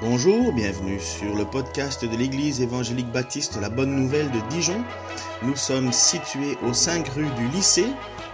[0.00, 4.82] Bonjour, bienvenue sur le podcast de l'Église évangélique baptiste La Bonne Nouvelle de Dijon.
[5.42, 7.88] Nous sommes situés aux 5 rue du lycée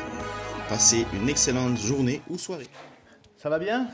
[0.68, 2.68] Passez une excellente journée ou soirée.
[3.38, 3.88] Ça va bien?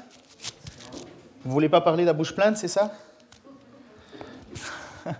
[1.45, 2.91] Vous voulez pas parler de la bouche pleine, c'est ça?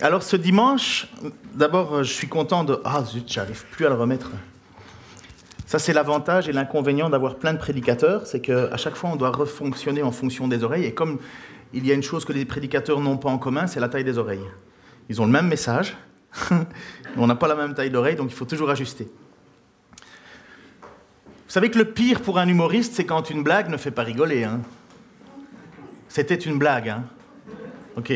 [0.00, 1.08] Alors ce dimanche,
[1.54, 2.80] d'abord je suis content de...
[2.84, 4.30] Ah zut, j'arrive plus à le remettre.
[5.66, 9.30] Ça c'est l'avantage et l'inconvénient d'avoir plein de prédicateurs, c'est qu'à chaque fois on doit
[9.30, 10.86] refonctionner en fonction des oreilles.
[10.86, 11.18] Et comme
[11.72, 14.04] il y a une chose que les prédicateurs n'ont pas en commun, c'est la taille
[14.04, 14.48] des oreilles.
[15.08, 15.96] Ils ont le même message,
[17.16, 19.04] on n'a pas la même taille d'oreille, donc il faut toujours ajuster.
[21.50, 24.04] Vous savez que le pire pour un humoriste, c'est quand une blague ne fait pas
[24.04, 24.44] rigoler.
[24.44, 24.60] Hein.
[26.10, 27.04] C'était une blague, hein
[27.96, 28.12] Ok.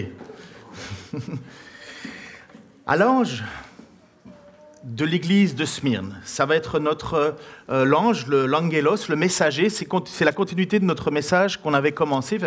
[2.87, 3.45] à l'ange
[4.83, 7.37] de l'église de Smyrne, ça va être notre
[7.71, 9.69] euh, l'ange, le l'angelos, le messager.
[9.71, 12.39] C'est la continuité de notre message qu'on avait commencé,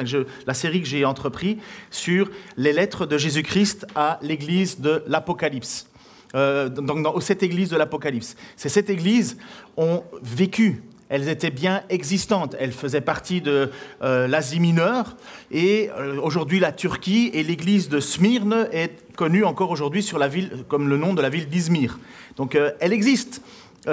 [0.45, 1.59] la série que j'ai entrepris
[1.91, 5.87] sur les lettres de Jésus-Christ à l'église de l'Apocalypse.
[6.35, 8.35] Euh, donc dans, cette église de l'Apocalypse.
[8.57, 9.37] C'est cette église
[9.77, 12.55] ont vécu elles étaient bien existantes.
[12.59, 15.15] Elles faisaient partie de euh, l'Asie mineure.
[15.51, 20.27] Et euh, aujourd'hui, la Turquie et l'église de Smyrne est connue encore aujourd'hui sur la
[20.27, 21.99] ville, comme le nom de la ville d'Izmir.
[22.35, 23.41] Donc euh, elle existe,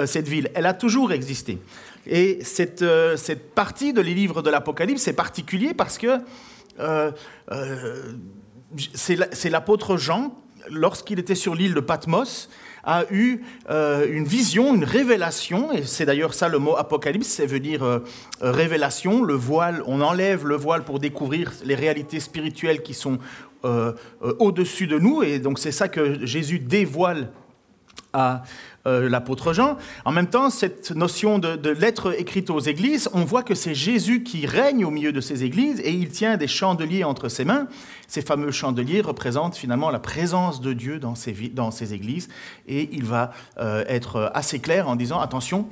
[0.05, 0.49] cette ville.
[0.55, 1.57] Elle a toujours existé.
[2.05, 2.83] Et cette,
[3.15, 6.19] cette partie de les livres de l'Apocalypse est particulier parce que
[8.93, 10.37] c'est l'apôtre Jean,
[10.69, 12.49] lorsqu'il était sur l'île de Patmos,
[12.85, 17.45] a eu euh, une vision, une révélation, et c'est d'ailleurs ça le mot apocalypse, c'est
[17.45, 17.99] veut dire euh,
[18.41, 23.17] révélation, le voile, on enlève le voile pour découvrir les réalités spirituelles qui sont
[23.63, 23.93] euh,
[24.39, 27.31] au-dessus de nous, et donc c'est ça que Jésus dévoile
[28.13, 28.43] à
[28.87, 29.77] euh, l'apôtre Jean.
[30.05, 33.73] En même temps, cette notion de, de lettre écrite aux églises, on voit que c'est
[33.73, 37.45] Jésus qui règne au milieu de ces églises et il tient des chandeliers entre ses
[37.45, 37.67] mains.
[38.07, 42.29] Ces fameux chandeliers représentent finalement la présence de Dieu dans ces, églises
[42.67, 45.67] et il va euh, être assez clair en disant attention,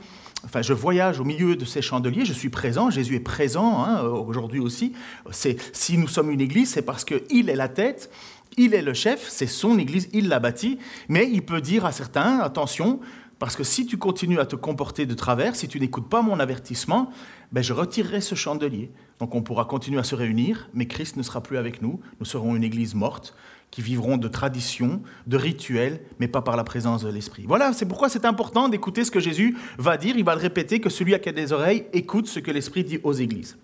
[0.46, 4.02] Enfin, je voyage au milieu de ces chandeliers, je suis présent, Jésus est présent hein,
[4.02, 4.91] aujourd'hui aussi.
[5.31, 8.09] Si nous sommes une église, c'est parce qu'il est la tête
[8.58, 10.78] il est le chef, c'est son Église, il l'a bâtie,
[11.09, 13.00] mais il peut dire à certains, attention,
[13.40, 16.40] parce que si tu continues à te comporter de travers, si tu n'écoutes pas mon
[16.40, 17.12] avertissement,
[17.52, 18.90] ben je retirerai ce chandelier.
[19.19, 22.00] Donc on pourra continuer à se réunir, mais Christ ne sera plus avec nous.
[22.19, 23.36] Nous serons une Église morte,
[23.69, 27.44] qui vivront de traditions, de rituels, mais pas par la présence de l'Esprit.
[27.47, 30.16] Voilà, c'est pourquoi c'est important d'écouter ce que Jésus va dire.
[30.16, 33.00] Il va le répéter, que celui qui a des oreilles écoute ce que l'Esprit dit
[33.03, 33.58] aux Églises.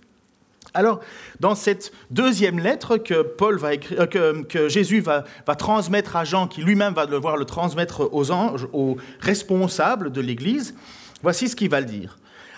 [0.73, 0.99] Alors,
[1.39, 5.23] dans cette deuxième lettre que, Paul va écrire, euh, que, Jésus va,
[5.57, 10.75] transmettre à Jean, qui lui-même va devoir le transmettre aux anges, aux responsables de l'Église,
[11.23, 12.17] voici ce qu'il va le dire.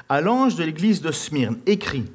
[0.10, 2.06] À l'ange de l'Église de Smyrne, écrit,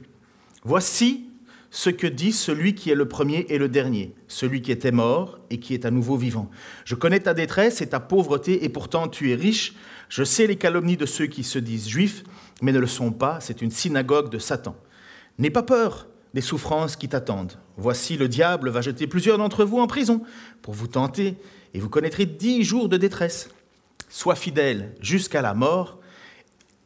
[0.68, 1.26] Voici
[1.70, 5.38] ce que dit celui qui est le premier et le dernier, celui qui était mort
[5.48, 6.50] et qui est à nouveau vivant.
[6.84, 9.74] Je connais ta détresse et ta pauvreté, et pourtant tu es riche.
[10.08, 12.24] Je sais les calomnies de ceux qui se disent juifs,
[12.62, 13.38] mais ne le sont pas.
[13.40, 14.74] C'est une synagogue de Satan.
[15.38, 17.58] N'aie pas peur des souffrances qui t'attendent.
[17.76, 20.22] Voici, le diable va jeter plusieurs d'entre vous en prison
[20.62, 21.36] pour vous tenter,
[21.74, 23.50] et vous connaîtrez dix jours de détresse.
[24.08, 25.98] Sois fidèle jusqu'à la mort,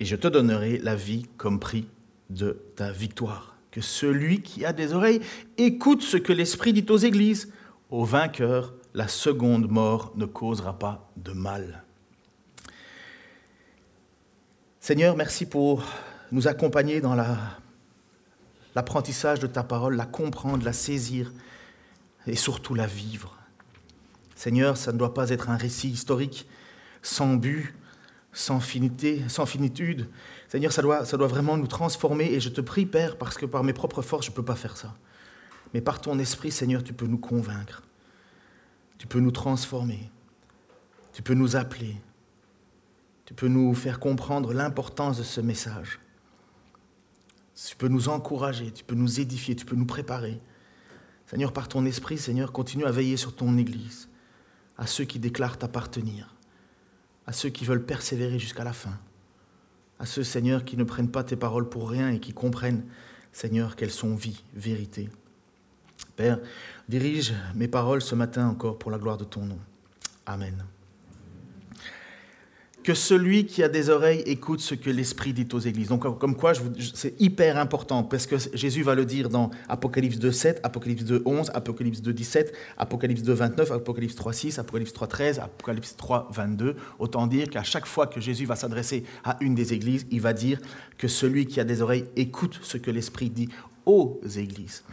[0.01, 1.87] et je te donnerai la vie comme prix
[2.31, 3.57] de ta victoire.
[3.71, 5.21] Que celui qui a des oreilles
[5.59, 7.53] écoute ce que l'Esprit dit aux églises.
[7.91, 11.85] Au vainqueur, la seconde mort ne causera pas de mal.
[14.81, 15.85] Seigneur, merci pour
[16.33, 17.60] nous accompagner dans la
[18.75, 21.33] l'apprentissage de ta parole, la comprendre, la saisir
[22.27, 23.37] et surtout la vivre.
[24.35, 26.49] Seigneur, ça ne doit pas être un récit historique
[27.03, 27.75] sans but,
[28.33, 30.09] sans finité, sans finitude.
[30.49, 33.47] Seigneur, ça doit, ça doit vraiment nous transformer et je te prie, Père, parce que
[33.47, 34.95] par mes propres forces, je ne peux pas faire ça.
[35.75, 37.83] Mais par ton esprit, Seigneur, tu peux nous convaincre.
[38.99, 40.11] Tu peux nous transformer.
[41.13, 41.97] Tu peux nous appeler.
[43.25, 46.00] Tu peux nous faire comprendre l'importance de ce message.
[47.67, 50.41] Tu peux nous encourager, tu peux nous édifier, tu peux nous préparer.
[51.27, 54.09] Seigneur, par ton esprit, Seigneur, continue à veiller sur ton Église,
[54.79, 56.35] à ceux qui déclarent t'appartenir,
[57.27, 58.99] à ceux qui veulent persévérer jusqu'à la fin,
[59.99, 62.85] à ceux, Seigneur, qui ne prennent pas tes paroles pour rien et qui comprennent,
[63.33, 65.11] Seigneur, qu'elles sont vie, vérité.
[66.17, 66.41] Père,
[66.89, 69.59] dirige mes paroles ce matin encore pour la gloire de ton nom.
[70.27, 70.65] Amen.
[72.83, 75.89] Que celui qui a des oreilles écoute ce que l'Esprit dit aux églises.
[75.89, 76.53] Donc, comme quoi,
[76.95, 82.01] c'est hyper important, parce que Jésus va le dire dans Apocalypse 2.7, Apocalypse 2.11, Apocalypse
[82.01, 86.75] 2.17, Apocalypse 2.29, Apocalypse 3.6, Apocalypse 3.13, Apocalypse 3.22.
[86.99, 90.33] Autant dire qu'à chaque fois que Jésus va s'adresser à une des églises, il va
[90.33, 90.59] dire
[90.97, 93.49] que celui qui a des oreilles écoute ce que l'Esprit dit
[93.85, 94.85] aux églises.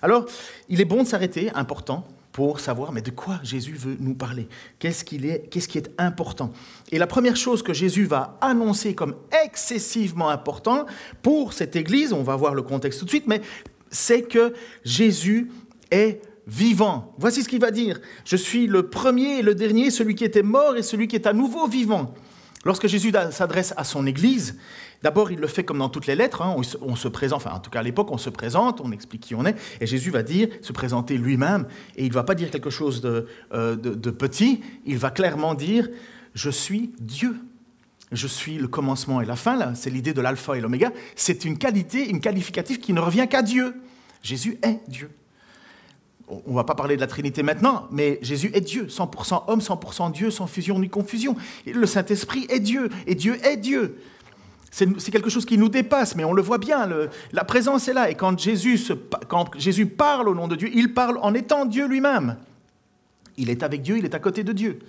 [0.00, 0.26] Alors,
[0.68, 4.48] il est bon de s'arrêter, important, pour savoir, mais de quoi Jésus veut nous parler?
[4.80, 6.52] Qu'est-ce qui est, qui est important?
[6.90, 9.14] Et la première chose que Jésus va annoncer comme
[9.44, 10.84] excessivement important
[11.22, 13.40] pour cette Église, on va voir le contexte tout de suite, mais
[13.88, 14.52] c'est que
[14.84, 15.52] Jésus
[15.92, 17.14] est vivant.
[17.18, 18.00] Voici ce qu'il va dire.
[18.24, 21.28] Je suis le premier et le dernier, celui qui était mort et celui qui est
[21.28, 22.14] à nouveau vivant.
[22.64, 24.58] Lorsque Jésus s'adresse à son Église,
[25.04, 27.60] d'abord il le fait comme dans toutes les lettres, hein, on, se présente, enfin en
[27.60, 30.22] tout cas à l'époque on se présente, on explique qui on est, et Jésus va
[30.22, 31.66] dire, se présenter lui-même,
[31.96, 35.88] et il ne va pas dire quelque chose euh, de, petit, il va clairement dire,
[36.34, 37.36] je suis Dieu.
[38.12, 41.58] Je suis le commencement et la fin, c'est l'idée de l'alpha et l'oméga, c'est une
[41.58, 43.74] qualité, une qualificative qui ne revient qu'à Dieu.
[44.22, 45.10] Jésus est Dieu
[46.28, 49.60] on ne va pas parler de la Trinité maintenant, mais Jésus est Dieu, 100% homme,
[49.60, 51.36] 100% Dieu, sans fusion ni confusion.
[51.66, 53.98] le Saint-Esprit est Dieu, et Dieu est Dieu.
[54.76, 56.88] C'est quelque chose qui nous dépasse, mais on le voit bien,
[57.30, 58.10] la présence est là.
[58.10, 62.38] Et quand Jésus, parle au nom de Dieu, il parle en étant Dieu lui-même.
[63.36, 64.80] Il est avec Dieu, il est à côté de Dieu.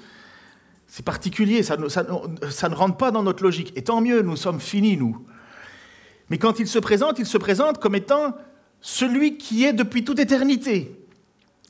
[0.87, 3.73] C'est particulier, ça, ça ne rentre pas dans notre logique.
[3.75, 5.23] Et tant mieux, nous sommes finis, nous.
[6.31, 8.35] Mais quand il se présente, il se présente comme étant
[8.81, 10.99] celui qui est depuis toute éternité.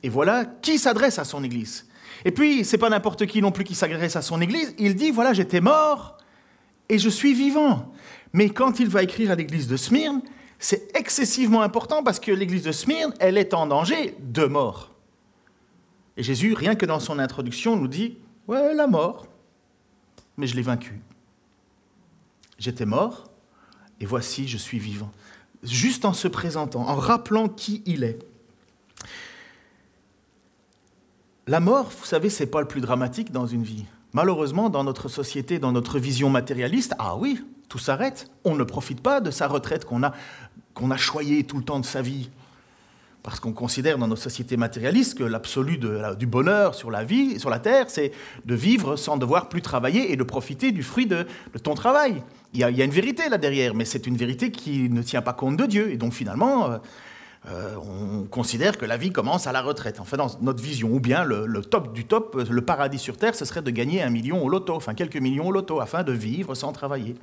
[0.04, 1.86] Et voilà qui s'adresse à son Église.
[2.24, 4.74] Et puis, c'est pas n'importe qui non plus qui s'adresse à son Église.
[4.78, 6.15] Il dit, voilà, j'étais mort
[6.90, 7.92] et je suis vivant.
[8.34, 10.22] Mais quand il va écrire à l'Église de Smyrne,
[10.60, 14.92] c'est excessivement important parce que l'Église de Smyrne, elle est en danger de mort.
[16.18, 18.18] Et Jésus, rien que dans son introduction, nous dit,
[18.48, 19.28] ouais, la mort,
[20.38, 21.02] mais je l'ai vaincu.
[22.58, 23.30] J'étais mort
[24.00, 25.12] et voici, je suis vivant.
[25.64, 28.20] Juste en se présentant, en rappelant qui il est.
[31.48, 33.86] La mort, vous savez, c'est pas le plus dramatique dans une vie.
[34.16, 38.32] Malheureusement, dans notre société, dans notre vision matérialiste, ah oui, tout s'arrête.
[38.46, 40.14] On ne profite pas de sa retraite qu'on a,
[40.90, 42.30] a choyée tout le temps de sa vie.
[43.24, 45.78] Parce qu'on considère dans nos sociétés matérialistes que l'absolu
[46.18, 48.14] du bonheur sur la vie, sur la terre, c'est
[48.46, 51.28] de vivre sans devoir plus travailler et de profiter du fruit de,
[51.62, 52.24] ton travail.
[52.54, 54.90] Il y, a, il y, a, une vérité là derrière, mais c'est une vérité qui
[54.90, 55.92] ne tient pas compte de Dieu.
[55.92, 56.80] Et donc finalement,
[57.48, 60.00] euh, on considère que la vie commence à la retraite.
[60.00, 63.46] Enfin, dans notre vision, ou bien le, top du top, le paradis sur Terre, ce
[63.46, 66.56] serait de gagner un million au loto, enfin quelques millions au loto, afin de vivre
[66.56, 67.16] sans travailler.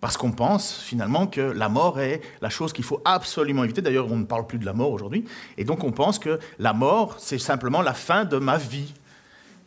[0.00, 3.82] Parce qu'on pense finalement que la mort est la chose qu'il faut absolument éviter.
[3.82, 5.24] D'ailleurs, on ne parle plus de la mort aujourd'hui.
[5.56, 8.92] Et donc on pense que la mort, c'est simplement la fin de ma vie.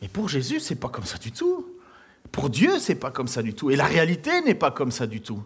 [0.01, 1.67] Et pour Jésus, c'est pas comme ça du tout.
[2.31, 3.71] Pour Dieu, c'est pas comme ça du tout.
[3.71, 5.43] Et la réalité n'est pas comme ça du tout.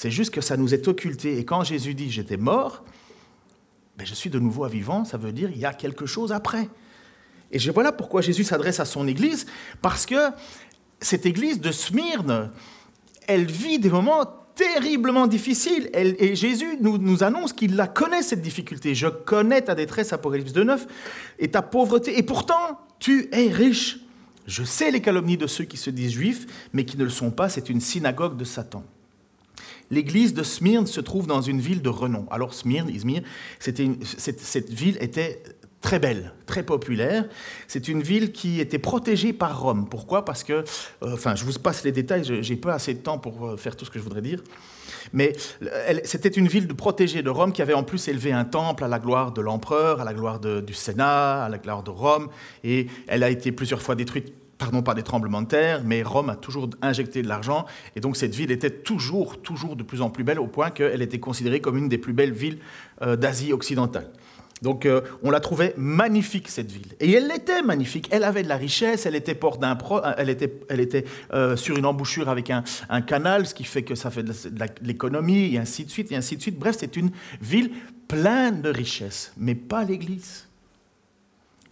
[0.00, 1.38] C'est juste que ça nous est occulté.
[1.38, 2.84] Et quand Jésus dit j'étais mort,
[3.96, 6.68] ben je suis de nouveau vivant, ça veut dire il y a quelque chose après.
[7.50, 9.46] Et je, voilà pourquoi Jésus s'adresse à son Église,
[9.82, 10.30] parce que
[11.00, 12.52] cette Église de Smyrne,
[13.26, 14.24] elle vit des moments
[14.54, 15.90] terriblement difficiles.
[15.92, 18.94] et Jésus nous, nous annonce qu'il la connaît, cette difficulté.
[18.94, 20.78] Je connais ta détresse, Apocalypse 2.9,
[21.40, 22.16] et ta pauvreté.
[22.16, 23.98] Et pourtant, tu es riche.
[24.46, 27.32] Je sais les calomnies de ceux qui se disent juifs, mais qui ne le sont
[27.32, 27.48] pas.
[27.48, 28.84] C'est une synagogue de Satan
[29.90, 32.26] l'église de Smyrne se trouve dans une ville de renom.
[32.30, 33.22] Alors Smyrne, Izmir,
[33.58, 35.42] cette, ville était
[35.80, 37.26] très belle, très populaire.
[37.66, 39.88] C'est une ville qui était protégée par Rome.
[39.88, 40.24] Pourquoi?
[40.24, 40.64] Parce que, euh,
[41.02, 43.84] enfin, je vous passe les détails, j'ai pas assez de temps pour euh, faire tout
[43.84, 44.42] ce que je voudrais dire.
[45.12, 45.32] Mais
[46.04, 48.98] c'était une ville protégée de Rome qui avait en plus élevé un temple à la
[48.98, 52.28] gloire de l'empereur, à la gloire du Sénat, à la gloire de Rome.
[52.62, 56.30] Et elle a été plusieurs fois détruite pardon, pas des tremblements de terre, mais Rome
[56.30, 57.64] a toujours injecté de l'argent,
[57.96, 61.00] et donc cette ville était toujours, toujours de plus en plus belle, au point qu'elle
[61.00, 62.58] était considérée comme une des plus belles villes
[63.02, 64.10] euh, d'Asie occidentale.
[64.62, 66.94] Donc euh, on la trouvait magnifique, cette ville.
[67.00, 69.78] Et elle était magnifique, elle avait de la richesse, elle était, porte d'un
[70.16, 72.62] elle était, elle était euh, sur une embouchure avec un,
[73.02, 74.32] canal, ce qui fait que ça fait de
[74.82, 76.58] l'économie, et ainsi de suite, et ainsi de suite.
[76.58, 77.10] Bref, c'est une
[77.40, 77.70] ville
[78.08, 80.48] pleine de richesse, mais pas l'Église.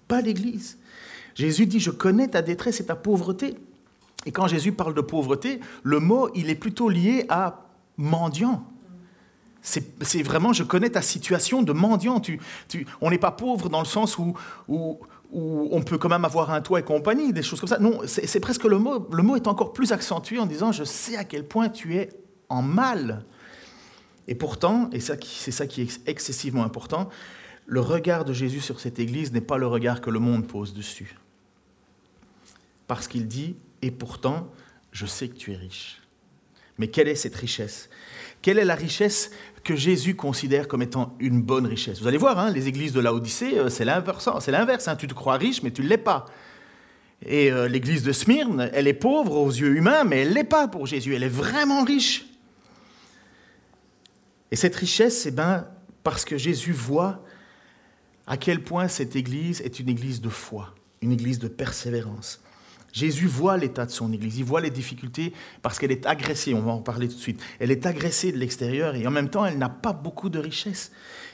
[0.06, 0.78] Pas l'Église.
[1.36, 3.56] Jésus dit, je connais ta détresse et ta pauvreté.
[4.24, 7.66] Et quand Jésus parle de pauvreté, le mot, il est plutôt lié à
[7.98, 8.66] mendiant.
[9.60, 12.22] C'est vraiment, je connais ta situation de mendiant.
[13.00, 14.34] On n'est pas pauvre dans le sens où,
[14.68, 14.98] où,
[15.32, 17.78] on peut quand même avoir un toit et compagnie, des choses comme ça.
[17.78, 19.06] Non, c'est presque le mot.
[19.12, 22.08] Le mot est encore plus accentué en disant, je sais à quel point tu es
[22.48, 23.24] en mal.
[24.28, 27.10] Et pourtant, et c'est ça qui est excessivement important,
[27.66, 30.72] le regard de Jésus sur cette Église n'est pas le regard que le monde pose
[30.72, 31.16] dessus
[32.86, 34.50] parce qu'il dit, et pourtant,
[34.92, 36.02] je sais que tu es riche.
[36.78, 37.88] Mais quelle est cette richesse?
[38.42, 39.30] Quelle est la richesse
[39.64, 42.00] que Jésus considère comme étant une bonne richesse?
[42.00, 44.28] Vous allez voir, hein, les églises de la Odyssée, euh, c'est l'inverse.
[44.40, 44.96] C'est l'inverse hein.
[44.96, 46.26] Tu te crois riche, mais tu ne l'es pas.
[47.24, 50.44] Et euh, l'église de Smyrne, elle est pauvre aux yeux humains, mais elle ne l'est
[50.44, 51.14] pas pour Jésus.
[51.14, 52.26] Elle est vraiment riche.
[54.50, 55.66] Et cette richesse, c'est bien
[56.02, 57.24] parce que Jésus voit
[58.26, 62.40] à quel point cette église est une église de foi, une église de persévérance.
[62.96, 66.62] Jésus voit l'état de son Église, il voit les difficultés parce qu'elle est agressée, on
[66.62, 67.42] va en parler tout de suite.
[67.60, 70.92] Elle est agressée de l'extérieur et en même temps, elle n'a pas beaucoup de richesse.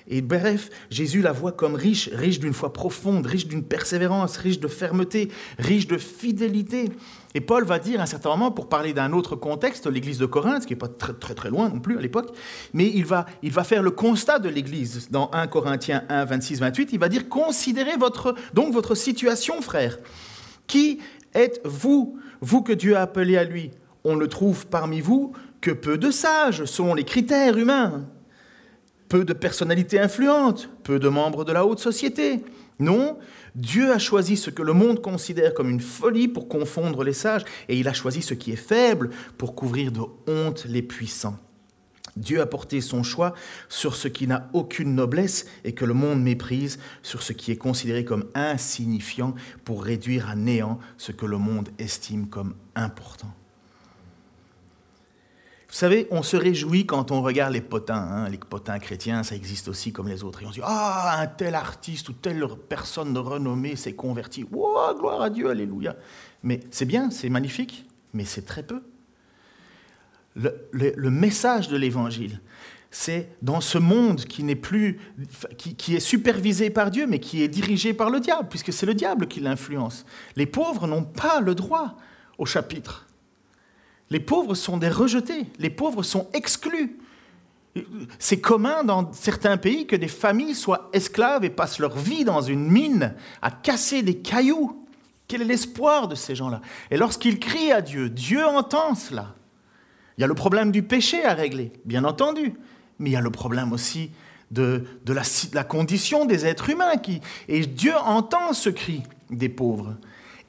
[0.08, 4.58] Et bref, Jésus la voit comme riche, riche d'une foi profonde, riche d'une persévérance, riche
[4.58, 6.90] de fermeté, riche de fidélité.
[7.34, 10.26] Et Paul va dire à un certain moment, pour parler d'un autre contexte, l'église de
[10.26, 12.36] Corinthe, qui n'est pas très, très, très loin non plus à l'époque,
[12.72, 16.58] mais il va, il va faire le constat de l'église dans 1 Corinthiens 1, 26,
[16.58, 16.88] 28.
[16.92, 20.00] Il va dire Considérez votre, donc votre situation, frère.
[20.66, 21.00] Qui
[21.34, 23.70] êtes-vous, vous que Dieu a appelé à lui?
[24.04, 28.06] On ne trouve parmi vous que peu de sages, selon les critères humains,
[29.08, 32.42] peu de personnalités influentes, peu de membres de la haute société.
[32.78, 33.18] Non,
[33.54, 37.44] Dieu a choisi ce que le monde considère comme une folie pour confondre les sages,
[37.68, 41.36] et il a choisi ce qui est faible pour couvrir de honte les puissants.
[42.16, 43.34] Dieu a porté son choix
[43.68, 47.56] sur ce qui n'a aucune noblesse et que le monde méprise, sur ce qui est
[47.56, 53.32] considéré comme insignifiant pour réduire à néant ce que le monde estime comme important.
[55.68, 57.94] Vous savez, on se réjouit quand on regarde les potins.
[57.94, 58.28] Hein.
[58.28, 60.42] Les potins chrétiens, ça existe aussi comme les autres.
[60.42, 64.44] Et on se dit, ah, un tel artiste ou telle personne de renommée s'est converti.
[64.52, 65.96] Wow, gloire à Dieu, alléluia.
[66.42, 68.82] Mais c'est bien, c'est magnifique, mais c'est très peu
[70.34, 72.40] le, message de l'Évangile.
[72.90, 75.00] C'est dans ce monde qui n'est plus,
[75.56, 78.94] qui, est supervisé par Dieu, mais qui est dirigé par le diable, puisque c'est le
[78.94, 80.04] diable qui l'influence.
[80.36, 81.96] Les pauvres n'ont pas le droit
[82.38, 83.06] au chapitre.
[84.10, 85.46] Les pauvres sont des rejetés.
[85.58, 86.98] Les pauvres sont exclus.
[88.18, 92.42] C'est commun dans certains pays que des familles soient esclaves et passent leur vie dans
[92.42, 94.86] une mine à casser des cailloux.
[95.28, 96.60] Quel est l'espoir de ces gens-là?
[96.90, 99.34] Et lorsqu'ils crient à Dieu, Dieu entend cela.
[100.16, 102.54] Il y a le problème du péché à régler, bien entendu,
[102.98, 104.10] mais il y a le problème aussi
[104.50, 105.22] de, la,
[105.54, 106.96] la, condition des êtres humains.
[106.96, 109.96] Qui, et Dieu entend ce cri des pauvres.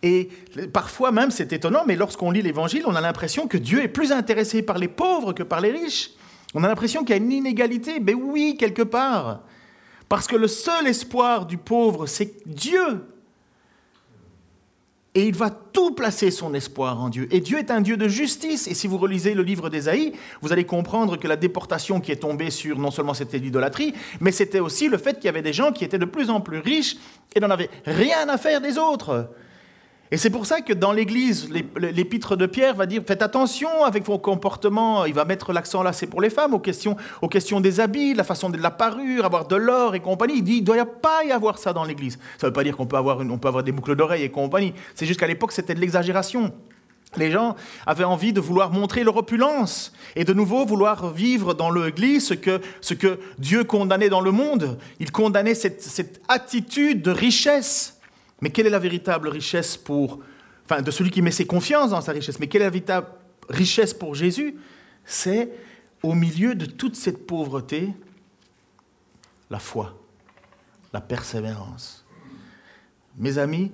[0.04, 0.30] Et
[0.74, 4.12] parfois même, c'est étonnant, mais lorsqu'on lit l'Évangile, on a l'impression que Dieu est plus
[4.12, 6.12] intéressé par les pauvres que par les riches.
[6.54, 8.00] On a l'impression qu'il y a une inégalité.
[8.02, 9.44] Mais oui, quelque part.
[10.10, 13.06] Parce que le seul espoir du pauvre, c'est Dieu.
[15.16, 17.28] Et il va tout placer son espoir en Dieu.
[17.30, 18.68] Et Dieu est un Dieu de justice.
[18.68, 22.18] Et si vous relisez le livre d'Ésaïe, vous allez comprendre que la déportation qui est
[22.18, 25.54] tombée sur non seulement c'était l'idolâtrie, mais c'était aussi le fait qu'il y avait des
[25.54, 26.98] gens qui étaient de plus en plus riches
[27.36, 29.30] et n'en avaient rien à faire des autres.
[30.12, 34.06] Et c'est pour ça que dans l'Église, l'épître de Pierre va dire faites attention avec
[34.06, 35.06] vos comportements.
[35.06, 38.14] Il va mettre l'accent là, c'est pour les femmes, aux questions, aux questions des habits,
[38.14, 40.36] la façon de la parure, avoir de l'or et compagnie.
[40.38, 42.20] Il dit il ne doit pas y avoir ça dans l'Église.
[42.38, 43.18] Ça ne veut pas dire qu'on peut avoir,
[43.64, 44.74] des boucles d'oreilles et compagnie.
[44.94, 46.54] C'est juste qu'à l'époque, c'était de l'exagération.
[47.16, 47.56] Les gens
[47.88, 52.34] avaient envie de vouloir montrer leur opulence et de nouveau vouloir vivre dans l'Église ce
[52.36, 54.78] que, ce que Dieu condamnait dans le monde.
[55.00, 58.00] Il condamnait cette attitude de richesse
[58.44, 60.20] mais quelle est la véritable richesse pour,
[60.66, 62.42] enfin, de celui qui met ses confiances dans sa richesse?
[62.42, 63.08] Mais quelle est la véritable
[63.48, 64.58] richesse pour Jésus?
[65.06, 65.50] C'est
[66.04, 67.94] au milieu de toute cette pauvreté,
[69.50, 69.98] la foi,
[70.92, 72.06] la persévérance.
[73.18, 73.72] Mes amis,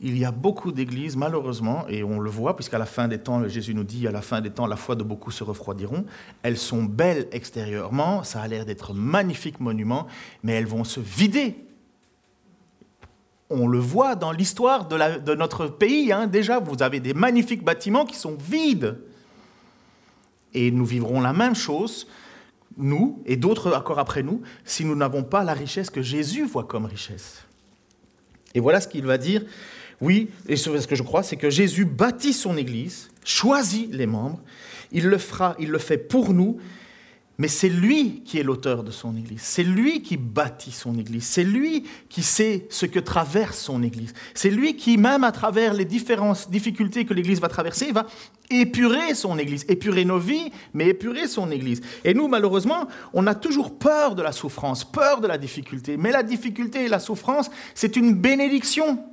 [0.00, 3.46] il y a beaucoup d'églises, malheureusement, et on le voit, puisqu'à la fin des temps,
[3.46, 6.04] Jésus nous dit, à la fin des temps, la foi de beaucoup se refroidiront.
[6.42, 10.08] Elles sont belles extérieurement, ça a l'air d'être magnifiques monuments,
[10.42, 11.63] mais elles vont se vider
[13.50, 16.12] on le voit dans l'histoire de, notre pays.
[16.12, 16.26] Hein.
[16.26, 18.98] déjà, vous avez des magnifiques bâtiments qui sont vides.
[20.54, 22.06] Et nous vivrons la même chose,
[22.76, 26.64] nous et d'autres encore après nous, si nous n'avons pas la richesse que Jésus voit
[26.64, 27.44] comme richesse.
[28.54, 29.42] Et voilà ce qu'il va dire.
[30.00, 34.40] Oui, et ce que je crois, c'est que Jésus bâtit son Église, choisit les membres,
[34.92, 36.58] il le fera, il le fait pour nous,
[37.36, 39.40] mais c'est lui qui est l'auteur de son Église.
[39.42, 41.24] C'est lui qui bâtit son Église.
[41.24, 44.14] C'est lui qui sait ce que traverse son Église.
[44.34, 48.06] C'est lui qui, même à travers les différentes difficultés que l'Église va traverser, va
[48.50, 49.64] épurer son Église.
[49.68, 51.80] Épurer nos vies, mais épurer son Église.
[52.04, 55.96] Et nous, malheureusement, on a toujours peur de la souffrance, peur de la difficulté.
[55.96, 59.04] Mais la difficulté et la souffrance, c'est une bénédiction.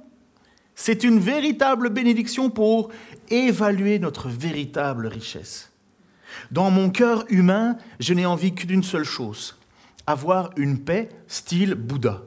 [0.76, 2.90] C'est une véritable bénédiction pour
[3.32, 5.71] évaluer notre véritable richesse.
[6.52, 9.58] Dans mon cœur humain, je n'ai envie que d'une seule chose,
[10.08, 12.22] avoir une paix style Bouddha.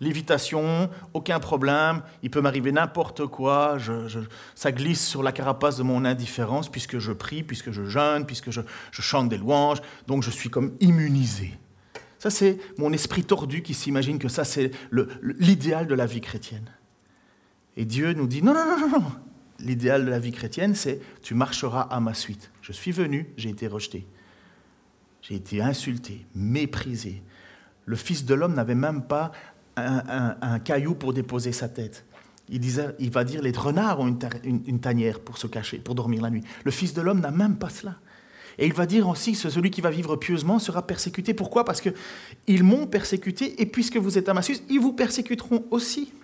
[0.00, 3.78] Lévitation, aucun problème, il peut m'arriver n'importe quoi,
[4.54, 8.50] ça glisse sur la carapace de mon indifférence puisque je prie, puisque je jeûne, puisque
[8.50, 11.54] je, chante des louanges, donc je suis comme immunisé.
[12.18, 14.72] Ça, c'est mon esprit tordu qui s'imagine que ça, c'est
[15.22, 16.70] l'idéal de la vie chrétienne.
[17.76, 19.12] Et Dieu nous dit, non, non, non, non, non.
[19.60, 22.50] L'idéal de la vie chrétienne, c'est tu marcheras à ma suite.
[22.64, 24.06] Je suis venu, j'ai été rejeté.
[25.20, 27.22] J'ai été insulté, méprisé.
[27.84, 29.32] Le Fils de l'homme n'avait même pas
[29.76, 32.06] un, caillou pour déposer sa tête.
[32.48, 36.22] Il, disait, il va dire les renards ont une, tanière pour se cacher, pour dormir
[36.22, 36.42] la nuit.
[36.64, 37.96] Le Fils de l'homme n'a même pas cela.
[38.56, 41.34] Et il va dire aussi celui qui va vivre pieusement sera persécuté.
[41.34, 41.66] Pourquoi?
[41.66, 46.14] Parce qu'ils m'ont persécuté, et puisque vous êtes à ma suite, ils vous persécuteront aussi.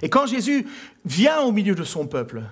[0.00, 0.66] Et quand Jésus
[1.04, 2.42] vient au milieu de son peuple,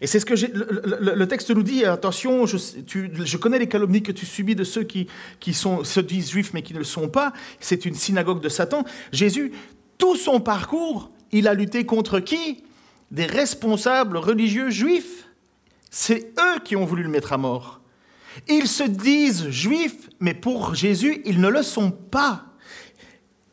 [0.00, 4.26] et c'est ce que le, texte nous dit, attention, je, connais les calomnies que tu
[4.26, 5.08] subis de ceux qui,
[5.52, 8.84] se disent juifs mais qui ne le sont pas, c'est une synagogue de Satan.
[9.12, 9.52] Jésus,
[9.96, 12.62] tout son parcours, il a lutté contre qui?
[13.10, 15.28] Des responsables religieux juifs.
[15.90, 17.80] C'est eux qui ont voulu le mettre à mort.
[18.48, 22.44] Ils se disent juifs, mais pour Jésus, ils ne le sont pas.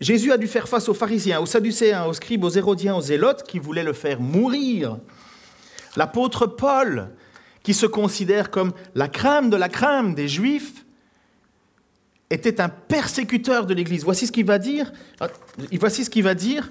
[0.02, 3.44] Jésus a dû faire face aux pharisiens, aux sadducéens, aux scribes, aux hérodiens, aux zélotes
[3.44, 4.98] qui voulaient le faire mourir.
[5.96, 7.10] L'apôtre Paul,
[7.64, 10.86] qui se considère comme la crème de la crème des Juifs,
[12.30, 14.04] était un persécuteur de l'Église.
[14.04, 14.92] Voici ce qu'il va dire.
[15.72, 16.70] Voici ce qu'il va dire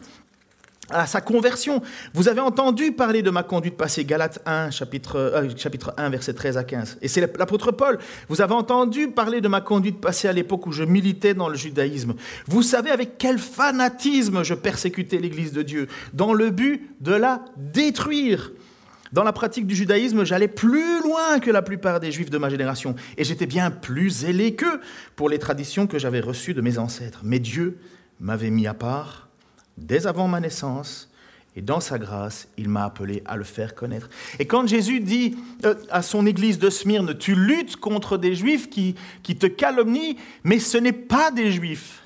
[0.90, 1.82] à sa conversion.
[2.12, 6.34] Vous avez entendu parler de ma conduite passée, Galates 1, chapitre, euh, chapitre 1, verset
[6.34, 6.98] 13 à 15.
[7.02, 7.98] Et c'est l'apôtre Paul.
[8.28, 11.56] Vous avez entendu parler de ma conduite passée à l'époque où je militais dans le
[11.56, 12.14] judaïsme.
[12.46, 17.44] Vous savez avec quel fanatisme je persécutais l'Église de Dieu, dans le but de la
[17.56, 18.52] détruire.
[19.12, 22.48] Dans la pratique du judaïsme, j'allais plus loin que la plupart des juifs de ma
[22.48, 24.80] génération, et j'étais bien plus zélé qu'eux
[25.16, 27.20] pour les traditions que j'avais reçues de mes ancêtres.
[27.22, 27.78] Mais Dieu
[28.20, 29.28] m'avait mis à part
[29.76, 31.10] dès avant ma naissance,
[31.54, 34.08] et dans sa grâce, il m'a appelé à le faire connaître.
[34.38, 38.70] Et quand Jésus dit euh, à son église de Smyrne, tu luttes contre des juifs
[38.70, 42.01] qui, qui te calomnient, mais ce n'est pas des juifs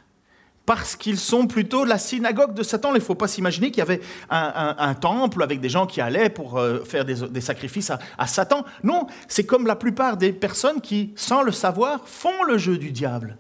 [0.66, 2.90] parce qu'ils sont plutôt la synagogue de Satan.
[2.90, 6.28] Il ne faut pas s'imaginer qu'il y avait un, temple avec des gens qui allaient
[6.28, 8.64] pour euh, faire des, sacrifices à, Satan.
[8.82, 12.91] Non, c'est comme la plupart des personnes qui, sans le savoir, font le jeu du
[12.91, 13.38] diable.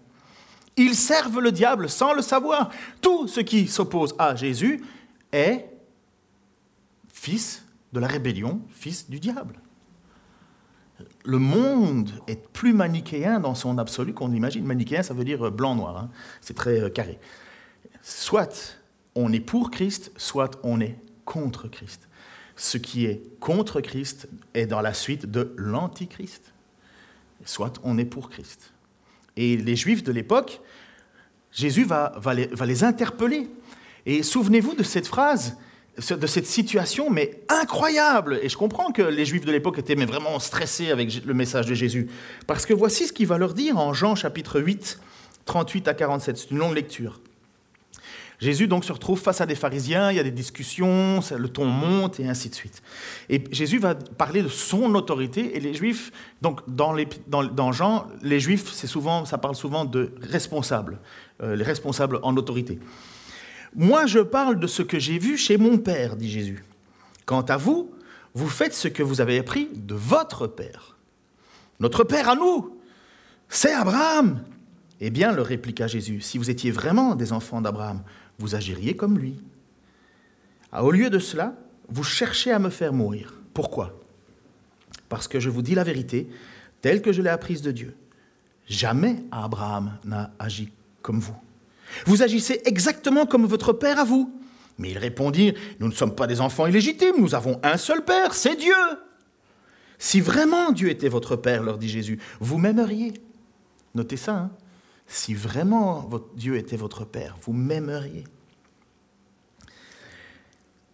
[0.76, 2.70] Ils servent le diable sans le savoir.
[3.00, 4.84] Tout ce qui s'oppose à Jésus
[5.32, 5.66] est
[7.12, 9.54] fils de la rébellion, fils du diable
[11.24, 14.64] le monde est plus manichéen dans son absolu qu'on imagine.
[14.64, 16.10] Manichéen, ça veut dire blanc-noir, hein.
[16.40, 17.18] c'est très euh, carré.
[18.02, 18.78] Soit
[19.14, 22.08] on est pour Christ, soit on est contre Christ.
[22.54, 26.52] Ce qui est contre Christ est dans la suite de l'antichrist.
[27.44, 28.72] Soit on est pour Christ.
[29.36, 30.60] Et les Juifs de l'époque,
[31.52, 33.50] Jésus va les interpeller.
[34.06, 35.58] Et souvenez-vous de cette phrase
[35.96, 38.38] de cette situation, mais incroyable.
[38.42, 41.74] Et je comprends que les Juifs de l'époque étaient vraiment stressés avec le message de
[41.74, 42.08] Jésus.
[42.46, 45.00] Parce que voici ce qu'il va leur dire en Jean chapitre 8,
[45.46, 46.36] 38 à 47.
[46.36, 47.20] C'est une longue lecture.
[48.38, 51.64] Jésus donc se retrouve face à des pharisiens, il y a des discussions, le ton
[51.64, 52.82] monte et ainsi de suite.
[53.30, 56.94] Et Jésus va parler de son autorité et les Juifs, donc dans,
[57.26, 60.98] dans, Jean, les Juifs, c'est souvent, ça parle souvent de responsables,
[61.42, 62.78] euh, les responsables en autorité.
[63.74, 66.64] Moi, je parle de ce que j'ai vu chez mon Père, dit Jésus.
[67.24, 67.90] Quant à vous,
[68.34, 70.96] vous faites ce que vous avez appris de votre Père.
[71.80, 72.78] Notre Père à nous,
[73.48, 74.42] c'est Abraham.
[75.00, 78.02] Eh bien, leur répliqua Jésus, si vous étiez vraiment des enfants d'Abraham,
[78.38, 79.36] vous agiriez comme lui.
[80.72, 81.54] Ah, au lieu de cela,
[81.88, 83.34] vous cherchez à me faire mourir.
[83.54, 83.98] Pourquoi?
[85.08, 86.28] Parce que je vous dis la vérité,
[86.80, 87.96] telle que je l'ai apprise de Dieu.
[88.66, 91.36] Jamais Abraham n'a agi comme vous.
[92.06, 94.32] Vous agissez exactement comme votre Père à vous.
[94.78, 98.34] Mais ils répondirent, nous ne sommes pas des enfants illégitimes, nous avons un seul Père,
[98.34, 98.74] c'est Dieu.
[99.98, 103.14] Si vraiment Dieu était votre Père, leur dit Jésus, vous m'aimeriez.
[103.94, 104.50] Notez ça, hein.
[105.06, 108.24] si vraiment Dieu était votre Père, vous m'aimeriez.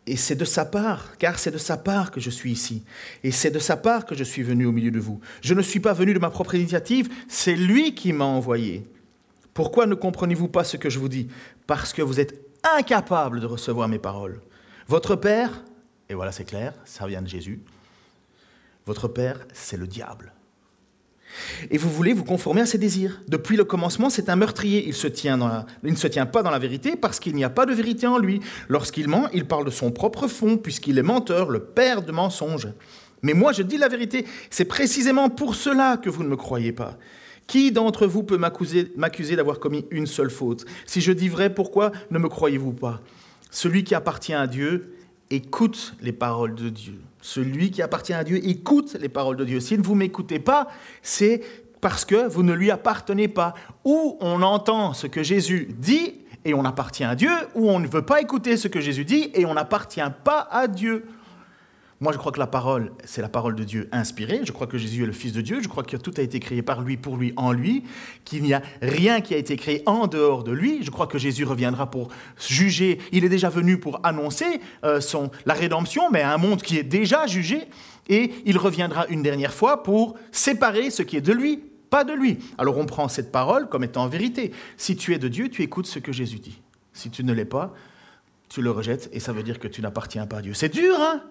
[0.06, 2.82] Et c'est de sa part, car c'est de sa part que je suis ici.
[3.22, 5.20] Et c'est de sa part que je suis venu au milieu de vous.
[5.42, 8.84] Je ne suis pas venu de ma propre initiative, c'est lui qui m'a envoyé.
[9.54, 11.28] Pourquoi ne comprenez-vous pas ce que je vous dis?
[11.66, 14.40] Parce que vous êtes incapable de recevoir mes paroles.
[14.88, 15.62] Votre Père,
[16.08, 17.60] et voilà c'est clair, ça vient de Jésus,
[18.86, 20.32] votre Père, c'est le diable.
[21.70, 23.20] Et vous voulez vous conformer à ses désirs.
[23.28, 24.86] Depuis le commencement, c'est un meurtrier.
[24.86, 27.44] Il, se tient dans il ne se tient pas dans la vérité parce qu'il n'y
[27.44, 28.40] a pas de vérité en lui.
[28.68, 32.68] Lorsqu'il ment, il parle de son propre fond, puisqu'il est menteur, le père de mensonges.
[33.22, 34.26] Mais moi, je dis la vérité.
[34.50, 36.98] C'est précisément pour cela que vous ne me croyez pas.
[37.46, 40.64] Qui d'entre vous peut m'accuser d'avoir commis une seule faute?
[40.86, 43.00] Si je dis vrai, pourquoi ne me croyez-vous pas?
[43.50, 44.96] Celui qui appartient à Dieu
[45.30, 47.00] écoute les paroles de Dieu.
[47.20, 49.60] Celui qui appartient à Dieu écoute les paroles de Dieu.
[49.60, 50.68] Si ne vous m'écoutez pas,
[51.02, 51.42] c'est
[51.80, 53.54] parce que vous ne lui appartenez pas.
[53.84, 57.86] Ou on entend ce que Jésus dit et on appartient à Dieu, ou on ne
[57.86, 61.04] veut pas écouter ce que Jésus dit et on n'appartient pas à Dieu.
[62.02, 64.40] Moi, je crois que la parole, c'est la parole de Dieu inspirée.
[64.42, 65.60] Je crois que Jésus est le Fils de Dieu.
[65.62, 67.84] Je crois que tout a été créé par lui, pour lui, en lui.
[68.24, 70.82] Qu'il n'y a rien qui a été créé en dehors de lui.
[70.82, 72.08] Je crois que Jésus reviendra pour
[72.40, 72.98] juger.
[73.12, 74.98] Il est déjà venu pour annoncer euh,
[75.46, 77.68] la rédemption, mais à un monde qui est déjà jugé.
[78.08, 82.14] Et il reviendra une dernière fois pour séparer ce qui est de lui, pas de
[82.14, 82.40] lui.
[82.58, 84.50] Alors on prend cette parole comme étant vérité.
[84.76, 86.60] Si tu es de Dieu, tu écoutes ce que Jésus dit.
[86.94, 87.72] Si tu ne l'es pas,
[88.48, 90.52] tu le rejettes et ça veut dire que tu n'appartiens pas à Dieu.
[90.52, 91.22] C'est dur, hein?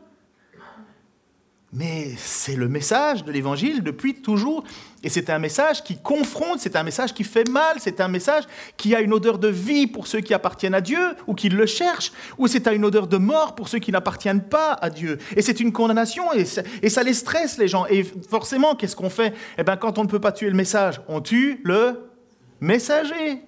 [1.74, 4.64] Mais c'est le message de l'Évangile depuis toujours.
[5.04, 8.44] Et c'est un message qui confronte, c'est un message qui fait mal, c'est un message
[8.78, 11.66] qui a une odeur de vie pour ceux qui appartiennent à Dieu ou qui le
[11.66, 15.18] cherchent, ou c'est une odeur de mort pour ceux qui n'appartiennent pas à Dieu.
[15.36, 17.86] Et c'est une condamnation et ça, et ça les stresse les gens.
[17.88, 19.34] Et forcément, qu'est-ce qu'on fait?
[19.58, 22.12] Eh bien, quand on ne peut pas tuer le message, on tue le
[22.60, 23.42] messager.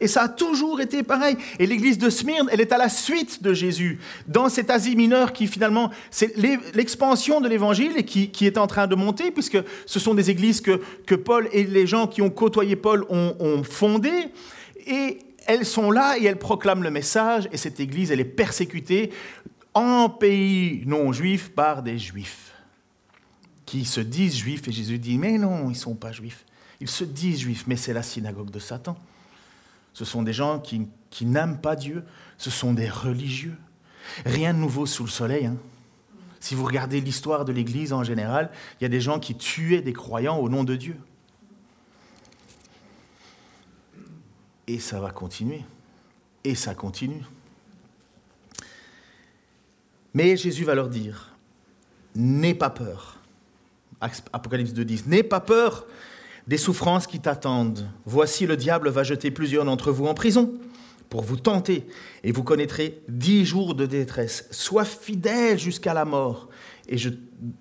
[0.00, 1.36] Et ça a toujours été pareil.
[1.58, 5.32] Et l'église de Smyrne, elle est à la suite de Jésus, dans cet Asie mineure
[5.32, 6.36] qui finalement, c'est
[6.74, 10.60] l'expansion de l'évangile et qui, est en train de monter, puisque ce sont des églises
[10.60, 14.28] que, que Paul et les gens qui ont côtoyé Paul ont, ont fondées.
[14.86, 17.48] Et elles sont là et elles proclament le message.
[17.52, 19.10] Et cette église, elle est persécutée
[19.74, 22.52] en pays non juif par des juifs
[23.66, 24.66] qui se disent juifs.
[24.66, 26.44] Et Jésus dit, mais non, ils ne sont pas juifs.
[26.80, 28.96] Ils se disent juifs, mais c'est la synagogue de Satan.
[29.98, 30.86] Ce sont des gens qui,
[31.22, 32.04] n'aiment pas Dieu.
[32.36, 33.56] Ce sont des religieux.
[34.24, 35.46] Rien de nouveau sous le soleil.
[35.46, 35.56] Hein.
[36.38, 39.82] Si vous regardez l'histoire de l'Église en général, il y a des gens qui tuaient
[39.82, 40.96] des croyants au nom de Dieu.
[44.68, 45.64] Et ça va continuer.
[46.44, 47.24] Et ça continue.
[50.14, 51.34] Mais Jésus va leur dire,
[52.14, 53.18] n'aie pas peur.
[54.32, 55.88] Apocalypse 2.10, n'aie pas peur
[56.48, 57.86] des souffrances qui t'attendent.
[58.06, 60.54] Voici le diable va jeter plusieurs d'entre vous en prison
[61.10, 61.86] pour vous tenter,
[62.22, 64.46] et vous connaîtrez dix jours de détresse.
[64.50, 66.48] Sois fidèle jusqu'à la mort,
[66.86, 67.08] et je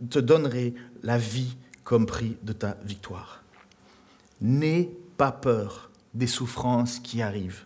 [0.09, 3.43] te donnerai la vie comme prix de ta victoire.
[4.41, 7.63] N'aie pas peur des souffrances qui arrivent.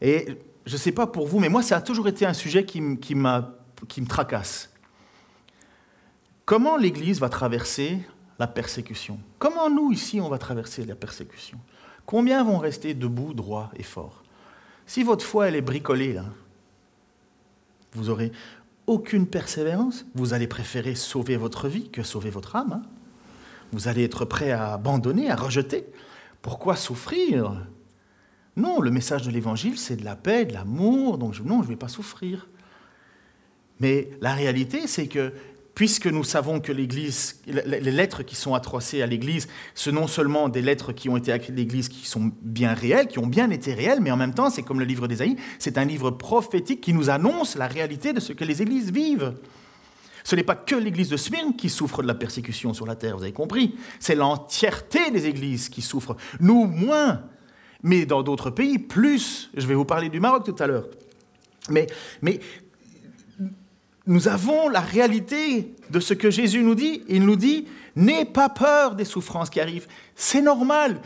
[0.00, 0.26] Et
[0.66, 2.80] je ne sais pas pour vous, mais moi, ça a toujours été un sujet qui,
[2.98, 3.14] qui,
[3.88, 4.70] qui me tracasse.
[6.44, 8.00] Comment l'Église va traverser
[8.40, 9.20] la persécution.
[9.38, 11.58] Comment nous, ici, on va traverser la persécution?
[12.06, 14.24] Combien vont rester debout, droits et forts?
[14.86, 16.18] Si votre foi, elle est bricolée,
[17.92, 18.32] vous aurez
[18.86, 22.72] aucune persévérance, vous allez préférer sauver votre vie que sauver votre âme.
[22.72, 22.82] Hein.
[23.72, 25.84] vous allez être prêt à abandonner, à rejeter.
[26.40, 27.66] Pourquoi souffrir?
[28.56, 31.72] Non, le message de l'Évangile, c'est de la paix, de l'amour, donc non, je ne
[31.72, 32.48] vais pas souffrir.
[33.80, 35.34] Mais la réalité, c'est que
[35.74, 40.48] puisque nous savons que l'Église, les lettres qui sont atrocées à l'Église, ce non seulement
[40.48, 43.50] des lettres qui ont été écrites à l'Église qui sont bien réelles, qui ont bien
[43.50, 46.80] été réelles, mais en même temps, c'est comme le livre d'Ésaïe, c'est un livre prophétique
[46.80, 49.34] qui nous annonce la réalité de ce que les Églises vivent.
[50.24, 53.16] Ce n'est pas que l'Église de Smyrne qui souffre de la persécution sur la terre,
[53.16, 53.74] vous avez compris.
[53.98, 56.16] C'est l'entièreté des Églises qui souffrent.
[56.40, 57.22] Nous, moins.
[57.82, 59.50] Mais dans d'autres pays, plus.
[59.56, 60.86] Je vais vous parler du Maroc tout à l'heure.
[61.70, 61.86] Mais,
[62.20, 62.40] mais
[64.10, 67.04] nous avons la réalité de ce que Jésus nous dit.
[67.08, 69.86] Il nous dit, n'aie pas peur des souffrances qui arrivent.
[70.16, 71.00] C'est normal.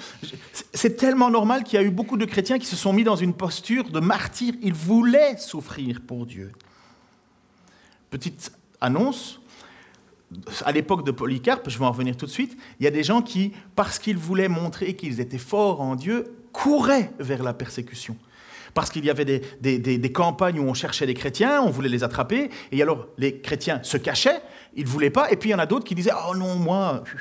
[0.72, 3.14] C'est tellement normal qu'il y a eu beaucoup de chrétiens qui se sont mis dans
[3.14, 4.54] une posture de martyr.
[4.62, 6.52] Ils voulaient souffrir pour Dieu.
[8.08, 9.38] Petite annonce.
[10.64, 13.04] À l'époque de Polycarpe, je vais en revenir tout de suite, il y a des
[13.04, 18.16] gens qui, parce qu'ils voulaient montrer qu'ils étaient forts en Dieu, couraient vers la persécution
[18.74, 22.50] parce qu'il y avait des, campagnes où on cherchait les chrétiens, on voulait les attraper,
[22.72, 24.40] et alors les chrétiens se cachaient,
[24.74, 26.56] ils ne voulaient pas, et puis il y en a d'autres qui disaient Oh non,
[26.56, 27.04] moi.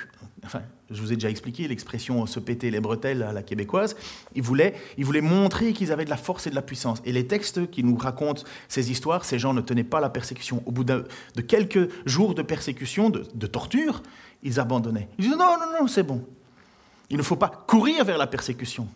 [0.46, 0.62] Enfin,
[0.92, 3.96] je vous ai déjà expliqué l'expression se péter les bretelles à la québécoise.
[4.36, 7.02] Ils voulaient, ils voulaient montrer qu'ils avaient de la force et de la puissance.
[7.06, 10.62] Et les textes qui nous racontent ces histoires, ces gens ne tenaient pas la persécution.
[10.66, 11.06] Au bout de,
[11.48, 14.04] quelques jours de persécution, de, de torture,
[14.44, 15.08] ils abandonnaient.
[15.18, 16.26] Ils disaient Non, non, non, c'est bon.
[17.10, 18.90] Il ne faut pas courir vers la persécution.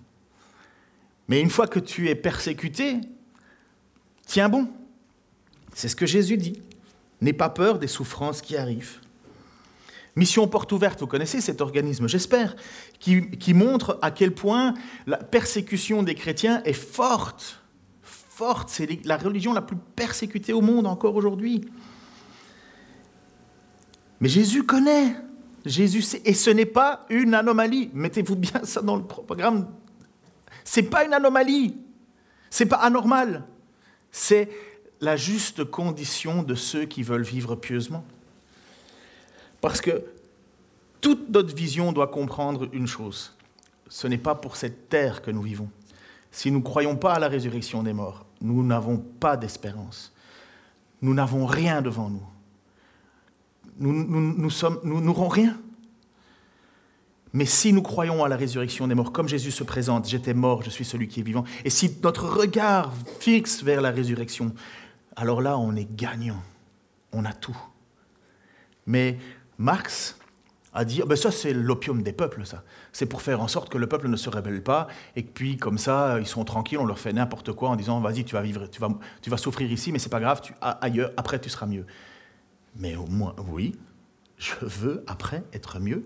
[1.28, 3.02] Mais une fois que tu es persécuté,
[4.26, 4.70] tiens bon.
[5.74, 6.62] C'est ce que Jésus dit.
[7.22, 9.00] N'aie pas peur des souffrances qui arrivent.
[10.16, 12.56] Mission Porte Ouverte, vous connaissez cet organisme, j'espère,
[13.00, 14.74] qui, montre à quel point
[15.06, 17.62] la persécution des chrétiens est forte.
[18.02, 21.70] Forte, c'est la religion la plus persécutée au monde encore aujourd'hui.
[24.20, 25.16] Mais Jésus connaît
[25.66, 27.92] Jésus, et ce n'est pas une anomalie.
[27.94, 29.68] Mettez-vous bien ça dans le programme.
[30.68, 31.78] C'est pas une anomalie.
[32.50, 33.46] C'est pas anormal.
[34.12, 34.50] C'est
[35.00, 38.04] la juste condition de ceux qui veulent vivre pieusement.
[39.62, 40.04] Parce que
[41.00, 43.34] toute notre vision doit comprendre une chose.
[43.88, 45.70] Ce n'est pas pour cette terre que nous vivons.
[46.32, 50.14] Si nous ne croyons pas à la résurrection des morts, nous n'avons pas d'espérance.
[51.02, 52.28] Nous n'avons rien devant nous.
[53.80, 55.58] Nous n'aurons rien.
[57.38, 60.64] Mais si nous croyons à la résurrection des morts, comme Jésus se présente, j'étais mort,
[60.64, 64.56] je suis celui qui est vivant, et si notre regard fixe vers la résurrection,
[65.16, 66.42] alors là, on est gagnant.
[67.14, 67.56] On a tout.
[68.88, 69.20] Mais
[69.60, 70.18] Marx
[70.74, 72.64] a dit, ben ça c'est l'opium des peuples, ça.
[72.92, 75.78] C'est pour faire en sorte que le peuple ne se rébelle pas, et puis comme
[75.78, 78.66] ça, ils sont tranquilles, on leur fait n'importe quoi en disant, vas-y, tu vas vivre,
[78.66, 78.90] tu vas,
[79.22, 81.86] tu vas souffrir ici, mais c'est pas grave, tu, ailleurs, après tu seras mieux.
[82.78, 83.76] Mais au moins, oui,
[84.40, 86.04] je veux après être mieux.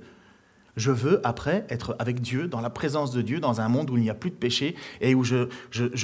[0.78, 3.98] Je veux après être avec Dieu, dans la présence de Dieu, dans un monde où
[3.98, 5.48] il n'y a plus de péché et où je,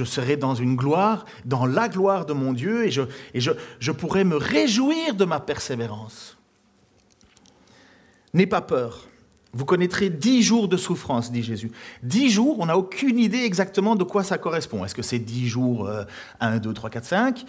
[0.04, 2.92] serai dans une gloire, dans la gloire de mon Dieu et,
[3.40, 6.38] je pourrai me réjouir de ma persévérance.
[8.34, 9.08] N'aie pas peur.
[9.54, 11.72] Vous connaîtrez dix jours de souffrance, dit Jésus.
[12.04, 14.86] Dix jours, on n'a aucune idée exactement de quoi ça correspond.
[14.86, 15.90] Est-ce que c'est dix jours,
[16.40, 17.46] 1, 2, 3, 4, 5,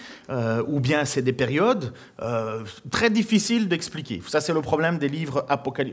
[0.66, 4.22] ou bien c'est des périodes euh, très difficiles d'expliquer.
[4.26, 5.46] Ça, c'est le problème des livres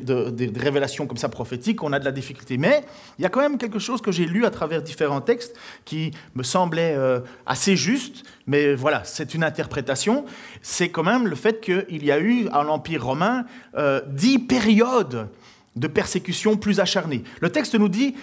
[0.03, 2.57] de, des révélations comme ça prophétiques, on a de la difficulté.
[2.57, 2.83] Mais
[3.17, 6.11] il y a quand même quelque chose que j'ai lu à travers différents textes qui
[6.35, 10.25] me semblait euh, assez juste, mais voilà, c'est une interprétation.
[10.61, 13.45] C'est quand même le fait qu'il y a eu, à l'Empire romain,
[13.77, 15.27] euh, dix périodes
[15.75, 17.23] de persécutions plus acharnées.
[17.41, 18.15] Le texte nous dit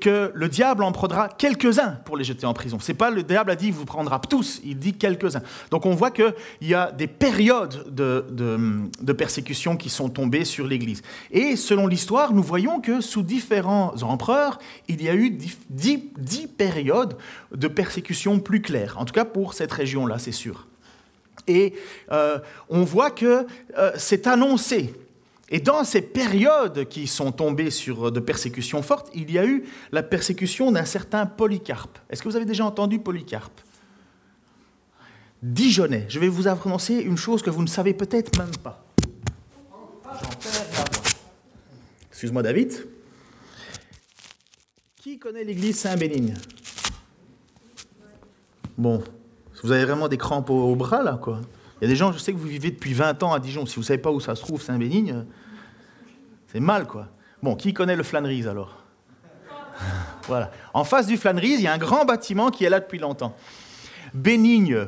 [0.00, 2.78] que, le diable en prendra quelques-uns pour les jeter en prison.
[2.80, 5.42] C'est pas le diable a dit il vous prendra tous, il dit quelques-uns.
[5.70, 11.02] Donc on voit qu'il y a des périodes de, persécutions qui sont tombées sur l'Église.
[11.30, 15.30] Et selon l'histoire, nous voyons que sous différents empereurs, il y a eu
[15.70, 17.16] dix, périodes
[17.54, 18.96] de persécutions plus claires.
[18.98, 20.66] En tout cas pour cette région-là, c'est sûr.
[21.46, 21.74] Et
[22.10, 22.38] euh,
[22.68, 23.46] on voit que
[23.78, 24.92] euh, c'est annoncé
[25.48, 29.64] et dans ces périodes qui sont tombées sur de persécutions fortes, il y a eu
[29.92, 31.98] la persécution d'un certain Polycarpe.
[32.10, 33.60] Est-ce que vous avez déjà entendu Polycarpe?
[35.42, 36.06] Dijonais.
[36.08, 38.84] Je vais vous annoncer une chose que vous ne savez peut-être même pas.
[42.10, 42.72] Excuse-moi David.
[44.96, 46.34] Qui connaît l'église Saint-Bénigne?
[48.76, 49.04] Bon,
[49.62, 51.40] vous avez vraiment des crampes au, bras là, quoi.
[51.80, 53.66] Il y a des gens, je sais que vous vivez depuis 20 ans à Dijon.
[53.66, 55.24] Si vous ne savez pas où ça se trouve, Saint-Bénigne,
[56.46, 57.08] c'est mal, quoi.
[57.42, 58.82] Bon, qui connaît le Flanneries alors
[60.26, 60.50] Voilà.
[60.72, 63.36] En face du Flanneries, il y a un grand bâtiment qui est là depuis longtemps.
[64.14, 64.86] Bénigne,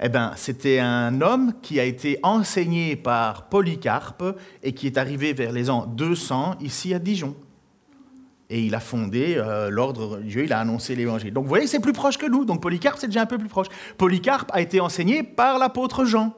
[0.00, 5.32] eh ben, c'était un homme qui a été enseigné par Polycarpe et qui est arrivé
[5.32, 7.36] vers les ans 200 ici à Dijon.
[8.50, 11.32] Et il a fondé euh, l'ordre religieux, il a annoncé l'évangile.
[11.32, 12.44] Donc vous voyez, c'est plus proche que nous.
[12.44, 13.68] Donc Polycarpe, c'est déjà un peu plus proche.
[13.96, 16.34] Polycarpe a été enseigné par l'apôtre Jean.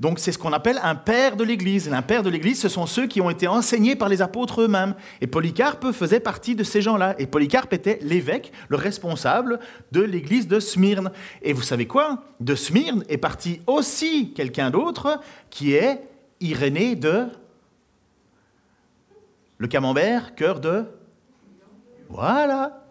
[0.00, 1.92] Donc c'est ce qu'on appelle un père de l'Église.
[1.92, 4.94] Un père de l'Église, ce sont ceux qui ont été enseignés par les apôtres eux-mêmes.
[5.20, 7.14] Et Polycarpe faisait partie de ces gens-là.
[7.18, 9.60] Et Polycarpe était l'évêque, le responsable
[9.92, 11.10] de l'Église de Smyrne.
[11.42, 12.24] Et vous savez quoi?
[12.40, 16.02] De Smyrne est parti aussi quelqu'un d'autre qui est
[16.40, 17.26] Irénée de...
[19.58, 20.86] Le camembert, cœur de
[22.10, 22.86] voilà.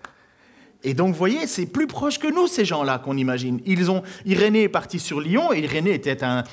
[0.83, 3.59] Et donc, vous voyez, c'est plus proche que nous, ces gens-là, qu'on imagine.
[3.65, 6.43] Ils ont, Irénée est parti sur Lyon, et Irénée était un,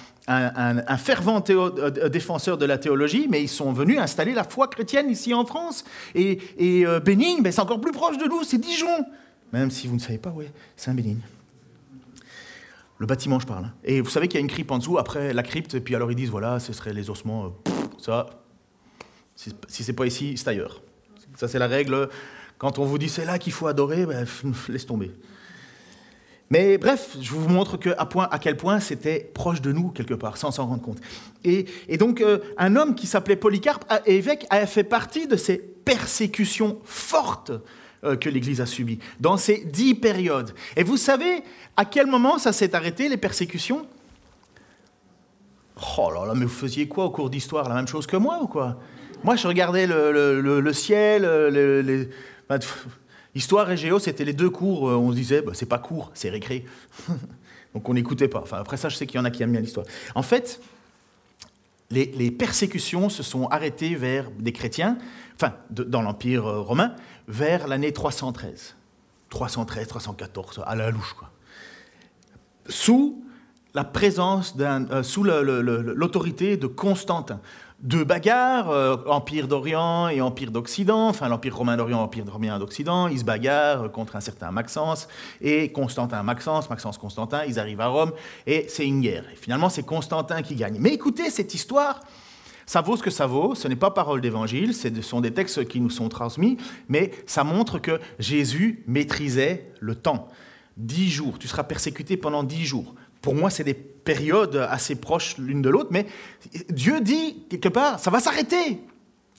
[0.98, 5.32] fervent euh, défenseur de la théologie, mais ils sont venus installer la foi chrétienne ici
[5.32, 5.84] en France.
[6.16, 9.06] Et, euh, Bénigne, ben, c'est encore plus proche de nous, c'est Dijon.
[9.52, 11.20] Même si vous ne savez pas, oui, c'est un Bénigne.
[12.98, 13.66] Le bâtiment, je parle.
[13.66, 13.74] Hein.
[13.84, 15.94] Et vous savez qu'il y a une crypte en dessous, après la crypte, et puis
[15.94, 18.26] alors ils disent, voilà, ce serait les ossements, euh, ça,
[19.36, 20.82] si, si c'est pas ici, c'est ailleurs.
[21.36, 22.08] Ça, c'est la règle
[22.58, 24.26] quand on vous dit c'est là qu'il faut adorer, ben,
[24.68, 25.12] laisse tomber.
[26.50, 30.14] Mais bref, je vous montre que, à, point, quel point c'était proche de nous, quelque
[30.14, 30.98] part, sans s'en rendre compte.
[31.42, 31.66] Et,
[31.98, 37.50] donc, euh, un homme qui s'appelait Polycarpe, évêque, a fait partie de ces persécutions fortes
[38.04, 40.52] euh, que l'Église a subies, dans ces dix périodes.
[40.76, 41.42] Et vous savez
[41.76, 43.86] à quel moment ça s'est arrêté, les persécutions?
[45.98, 47.68] Oh là là, mais vous faisiez quoi au cours d'histoire?
[47.68, 48.78] La même chose que moi ou quoi?
[49.24, 52.08] Moi, je regardais le, ciel, les
[53.34, 54.88] histoire et géo, c'était les deux cours.
[54.88, 56.64] Euh, on se disait, bah, c'est pas cours, c'est récré.
[57.74, 58.44] Donc on n'écoutait pas.
[58.52, 59.86] Après ça, je sais qu'il y en a qui aiment bien l'histoire.
[60.14, 60.60] En fait,
[61.90, 64.98] les, persécutions se sont arrêtées vers des chrétiens,
[65.34, 66.94] enfin, dans l'Empire euh, romain,
[67.28, 68.74] vers l'année 313.
[69.30, 71.30] 313, 314, à la louche, quoi.
[72.68, 73.22] Sous
[73.74, 77.40] la présence d'un, euh, sous l'autorité de Constantin.
[77.80, 83.08] Deux bagarres, euh, Empire d'Orient et Empire d'Occident, enfin l'Empire romain d'Orient, Empire romain d'Occident,
[83.08, 85.08] ils se bagarrent contre un certain Maxence
[85.40, 88.12] et Constantin Maxence, Maxence Constantin, ils arrivent à Rome
[88.46, 89.24] et c'est une guerre.
[89.32, 90.78] Et finalement, c'est Constantin qui gagne.
[90.80, 92.00] Mais écoutez, cette histoire,
[92.64, 95.68] ça vaut ce que ça vaut, ce n'est pas parole d'évangile, ce sont des textes
[95.68, 96.56] qui nous sont transmis,
[96.88, 100.28] mais ça montre que Jésus maîtrisait le temps.
[100.78, 102.94] Dix jours, tu seras persécuté pendant dix jours.
[103.20, 106.06] Pour moi, c'est des périodes assez proches l'une de l'autre, mais
[106.70, 108.80] Dieu dit quelque part, ça va s'arrêter.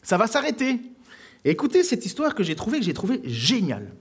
[0.03, 0.80] Ça va s'arrêter.
[1.43, 3.91] écoutez cette histoire que j'ai trouvée, que j'ai trouvée géniale.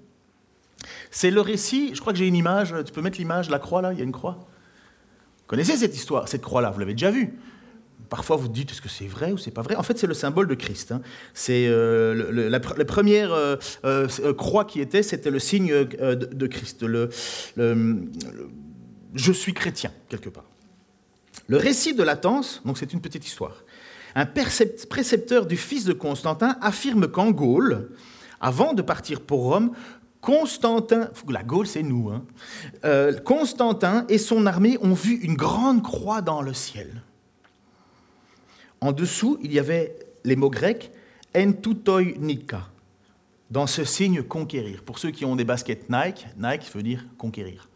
[1.10, 3.80] C'est le récit, je crois que j'ai une image, tu peux mettre l'image, la croix
[3.80, 4.38] là, il y a une croix.
[5.38, 7.32] Vous connaissez cette histoire, cette croix-là, vous l'avez déjà vue.
[8.08, 9.76] Parfois, vous dites, est-ce que c'est vrai ou c'est pas vrai?
[9.76, 10.92] En fait, c'est le symbole de Christ.
[10.92, 11.00] Hein.
[11.34, 16.82] C'est euh, la, première euh, euh, croix qui était, c'était le signe de, Christ.
[16.82, 17.10] le,
[19.14, 20.44] je suis chrétien, quelque part.
[21.48, 23.62] Le récit de Latence, donc c'est une petite histoire.
[24.14, 27.90] Un précepteur du fils de Constantin affirme qu'en Gaule,
[28.40, 29.72] avant de partir pour Rome,
[30.20, 32.24] Constantin, la Gaule c'est nous, hein,
[32.84, 37.02] euh, Constantin et son armée ont vu une grande croix dans le ciel.
[38.80, 40.90] En dessous, il y avait les mots grecs
[42.18, 42.68] nika,
[43.50, 44.82] dans ce signe conquérir.
[44.82, 47.68] Pour ceux qui ont des baskets Nike, Nike veut dire conquérir.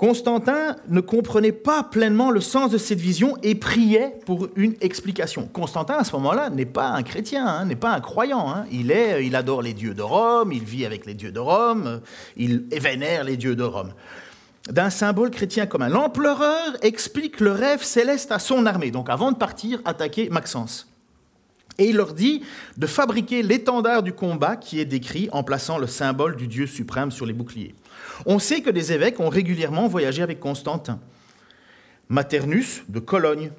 [0.00, 5.46] Constantin ne comprenait pas pleinement le sens de cette vision et priait pour une explication.
[5.46, 8.48] Constantin, à ce moment-là, n'est pas un chrétien, hein, n'est pas un croyant.
[8.48, 8.64] Hein.
[8.72, 12.00] Il, est, il adore les dieux de Rome, il vit avec les dieux de Rome,
[12.38, 13.92] il vénère les dieux de Rome.
[14.70, 15.90] D'un symbole chrétien commun.
[15.90, 20.88] L'empereur explique le rêve céleste à son armée, donc avant de partir attaquer Maxence.
[21.76, 22.42] Et il leur dit
[22.78, 27.10] de fabriquer l'étendard du combat qui est décrit en plaçant le symbole du Dieu suprême
[27.10, 27.74] sur les boucliers.
[28.26, 31.00] On sait que des évêques ont régulièrement voyagé avec Constantin.
[32.08, 33.50] Maternus de Cologne,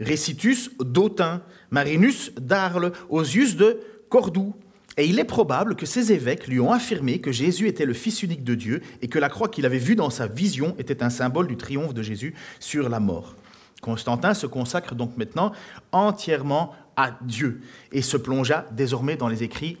[0.00, 4.54] Récitus d'Autun, Marinus d'Arles, Osius de Cordoue.
[4.96, 8.22] Et il est probable que ces évêques lui ont affirmé que Jésus était le Fils
[8.22, 11.10] unique de Dieu et que la croix qu'il avait vue dans sa vision était un
[11.10, 13.34] symbole du triomphe de Jésus sur la mort.
[13.80, 15.52] Constantin se consacre donc maintenant
[15.92, 19.78] entièrement à Dieu et se plongea désormais dans les écrits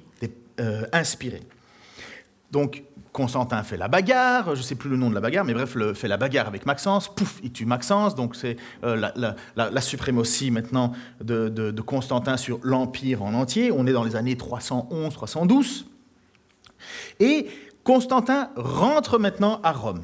[0.60, 1.42] euh, inspirés.
[2.50, 2.82] Donc
[3.12, 5.76] Constantin fait la bagarre, je ne sais plus le nom de la bagarre, mais bref,
[5.94, 9.10] fait la bagarre avec Maxence, pouf, il tue Maxence, donc c'est euh,
[9.54, 15.84] la, suprématie maintenant de, Constantin sur l'Empire en entier, on est dans les années 311-312,
[17.20, 17.48] et
[17.84, 20.00] Constantin rentre maintenant à Rome.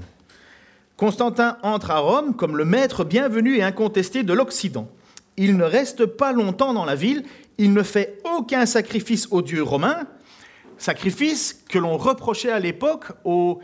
[0.99, 4.89] Constantin entre à Rome comme le maître bienvenu et incontesté de l'Occident.
[5.39, 7.25] Il ne reste pas longtemps dans la ville,
[7.57, 10.07] il ne fait aucun sacrifice aux dieux romains,
[10.79, 13.61] sacrifice que l'on reprochait à l'époque aux,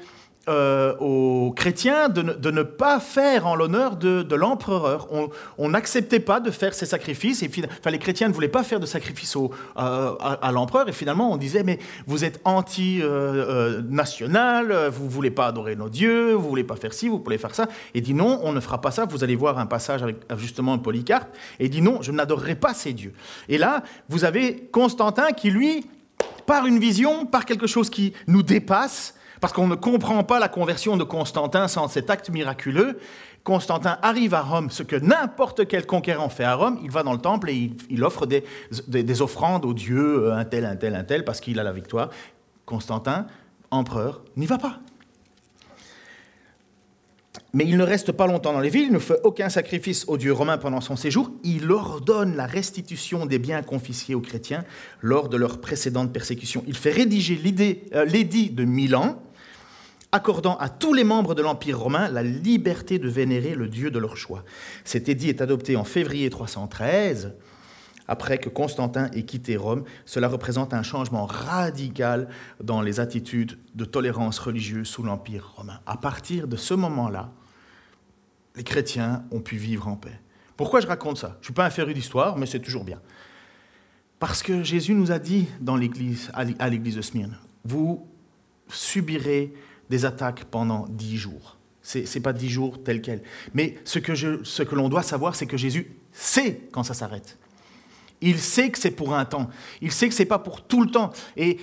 [0.48, 5.08] euh, chrétiens de ne, pas faire en l'honneur de, l'empereur.
[5.58, 7.42] On n'acceptait pas de faire ces sacrifices.
[7.42, 7.50] Et,
[7.80, 10.86] enfin, les chrétiens ne voulaient pas faire de sacrifice au, à, l'empereur.
[10.88, 15.76] Et finalement, on disait, mais vous êtes anti-national, euh, euh, vous ne voulez pas adorer
[15.76, 17.68] nos dieux, vous ne voulait pas faire ci, vous voulez faire ça.
[17.94, 19.06] Et dit, non, on ne fera pas ça.
[19.06, 21.34] Vous allez voir un passage avec justement Polycarpe.
[21.58, 23.14] Et dit, non, je n'adorerai pas ces dieux.
[23.48, 25.86] Et là, vous avez Constantin qui, lui,
[26.46, 30.48] par une vision, par quelque chose qui nous dépasse, parce qu'on ne comprend pas la
[30.48, 32.98] conversion de Constantin sans cet acte miraculeux.
[33.42, 37.12] Constantin arrive à Rome, ce que n'importe quel conquérant fait à Rome, il va dans
[37.12, 38.42] le temple et il, offre des,
[38.88, 41.72] des, offrandes aux dieux, euh, un tel, un tel, un tel, parce qu'il a la
[41.72, 42.08] victoire.
[42.64, 43.26] Constantin,
[43.70, 44.78] empereur, n'y va pas.
[47.54, 50.16] Mais il ne reste pas longtemps dans les villes, il ne fait aucun sacrifice aux
[50.16, 51.30] dieux romains pendant son séjour.
[51.44, 54.64] Il ordonne la restitution des biens confisqués aux chrétiens
[55.00, 56.64] lors de leur précédente persécution.
[56.66, 57.40] Il fait rédiger
[57.94, 59.22] euh, l'édit de Milan,
[60.10, 64.00] accordant à tous les membres de l'Empire romain la liberté de vénérer le dieu de
[64.00, 64.44] leur choix.
[64.84, 67.34] Cet édit est adopté en février 313
[68.06, 72.28] après que Constantin ait quitté Rome, cela représente un changement radical
[72.62, 75.80] dans les attitudes de tolérance religieuse sous l'Empire romain.
[75.86, 77.32] À partir de ce moment-là,
[78.56, 80.18] les chrétiens ont pu vivre en paix.
[80.56, 81.32] Pourquoi je raconte ça?
[81.34, 83.00] Je ne suis pas un féru d'histoire, mais c'est toujours bien.
[84.20, 88.06] Parce que Jésus nous a dit dans l'église, à l'église de Smyrne, vous
[88.68, 89.52] subirez
[89.90, 91.58] des attaques pendant dix jours.
[91.82, 93.22] Ce n'est pas dix jours tel quel.
[93.52, 97.36] Mais ce que, ce que l'on doit savoir, c'est que Jésus sait quand ça s'arrête.
[98.20, 99.50] Il sait que c'est pour un temps.
[99.82, 101.12] Il sait que ce n'est pas pour tout le temps.
[101.36, 101.58] Et,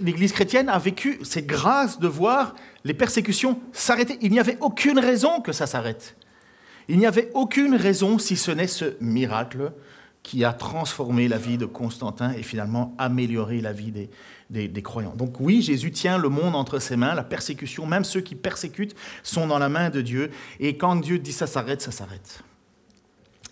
[0.00, 2.54] l'Église chrétienne a vécu cette grâce de voir
[2.84, 4.18] les persécutions s'arrêter.
[4.22, 6.16] Il n'y avait aucune raison que ça s'arrête.
[6.88, 9.72] Il n'y avait aucune raison si ce n'est ce miracle
[10.22, 15.14] qui a transformé la vie de Constantin et finalement amélioré la vie des, des, croyants.
[15.14, 18.96] Donc oui, Jésus tient le monde entre ses mains, la persécution, même ceux qui persécutent
[19.22, 20.30] sont dans la main de Dieu,
[20.60, 22.42] et quand Dieu dit ça s'arrête, ça s'arrête.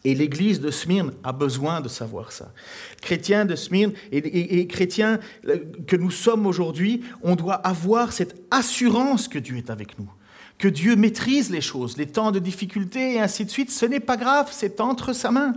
[0.05, 2.53] Et l'église de Smyrne a besoin de savoir ça.
[3.00, 9.28] Chrétiens de Smyrne et, chrétiens euh, que nous sommes aujourd'hui, on doit avoir cette assurance
[9.28, 10.11] que Dieu est avec nous,
[10.59, 13.70] que Dieu maîtrise les choses, les temps de difficulté et ainsi de suite.
[13.70, 15.55] Ce n'est pas grave, c'est entre sa main.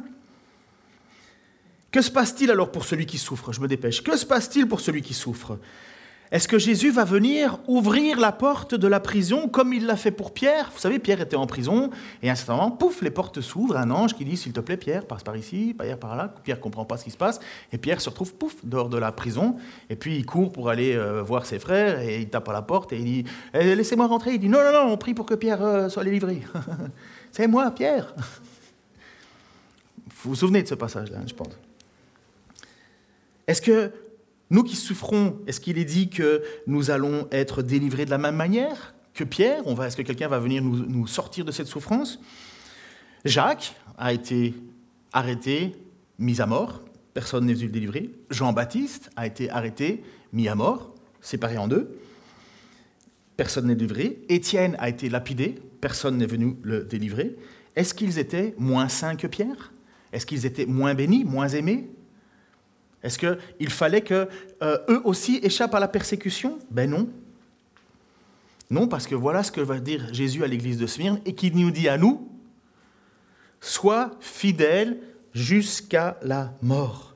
[1.91, 3.51] Que se passe-t-il alors pour celui qui souffre?
[3.51, 4.03] Je me dépêche.
[4.03, 5.57] Que se passe-t-il pour celui qui souffre?
[6.31, 10.11] Est-ce que Jésus va venir ouvrir la porte de la prison comme il l'a fait
[10.11, 10.71] pour Pierre?
[10.73, 11.91] Vous savez, Pierre était en prison
[12.23, 14.59] et à un certain moment, pouf, les portes s'ouvrent, un ange qui dit S'il te
[14.59, 16.33] plaît, Pierre, passe par ici, Pierre par là.
[16.43, 17.39] Pierre ne comprend pas ce qui se passe
[17.71, 19.57] et Pierre se retrouve, pouf, dehors de la prison
[19.89, 22.63] et puis il court pour aller euh, voir ses frères et il tape à la
[22.63, 24.33] porte et il dit eh, Laissez-moi rentrer.
[24.33, 26.41] Il dit Non, non, non, on prie pour que Pierre euh, soit délivré.
[27.31, 28.15] C'est moi, Pierre.
[30.23, 31.55] Vous vous souvenez de ce passage-là, je pense.
[33.47, 33.91] Est-ce que
[34.55, 38.37] nous qui souffrons, est-ce qu'il est dit que nous allons être délivrés de la même
[38.37, 39.63] manière que Pierre?
[39.81, 42.21] Est-ce que quelqu'un va venir nous, sortir de cette souffrance?
[43.25, 44.53] Jacques a été
[45.11, 45.75] arrêté,
[46.19, 46.81] mis à mort.
[47.13, 48.11] Personne n'est venu le délivrer.
[48.29, 51.99] Jean-Baptiste a été arrêté, mis à mort, séparé en deux.
[53.35, 54.21] Personne n'est délivré.
[54.29, 55.55] Étienne a été lapidé.
[55.81, 57.35] Personne n'est venu le délivrer.
[57.75, 59.73] Est-ce qu'ils étaient moins saints que Pierre?
[60.13, 61.89] Est-ce qu'ils étaient moins bénis, moins aimés?
[63.05, 64.27] Est-ce qu'il fallait qu'eux
[64.63, 66.57] eux aussi échappent à la persécution?
[66.71, 67.07] Ben non.
[68.71, 71.51] Non, parce que voilà ce que va dire Jésus à l'église de Smyrne et qui
[71.51, 72.27] nous dit à nous
[73.61, 74.97] Sois fidèle
[75.33, 77.15] jusqu'à la mort,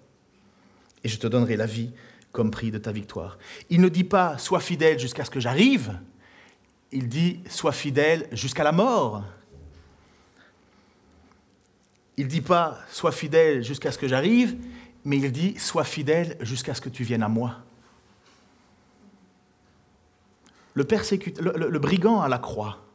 [1.04, 1.92] et je te donnerai la vie
[2.32, 3.40] comme prix de ta victoire.
[3.72, 6.00] Il ne dit pas Sois fidèle jusqu'à ce que j'arrive,
[6.92, 9.24] il dit Sois fidèle jusqu'à la mort.
[12.18, 14.56] Il ne dit pas Sois fidèle jusqu'à ce que j'arrive,
[15.06, 17.58] mais il dit, sois fidèle jusqu'à ce que tu viennes à moi.
[20.76, 22.86] Le, brigand à la croix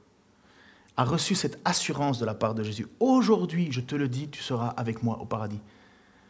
[0.97, 2.87] a reçu cette assurance de la part de Jésus.
[3.01, 5.61] Aujourd'hui, je te le dis, tu seras avec moi au paradis.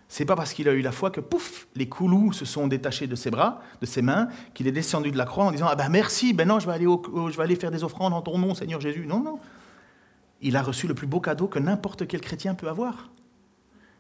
[0.08, 3.06] C'est pas parce qu'il a eu la foi que pouf, les coulous se sont détachés
[3.06, 5.76] de ses bras, de ses mains, qu'il est descendu de la croix en disant ah
[5.76, 8.38] ben merci, ben non, je vais aller, je vais aller faire des offrandes en ton
[8.38, 9.06] nom, Seigneur Jésus.
[9.06, 9.38] Non, non.
[10.40, 13.10] Il a reçu le plus beau cadeau que n'importe quel chrétien peut avoir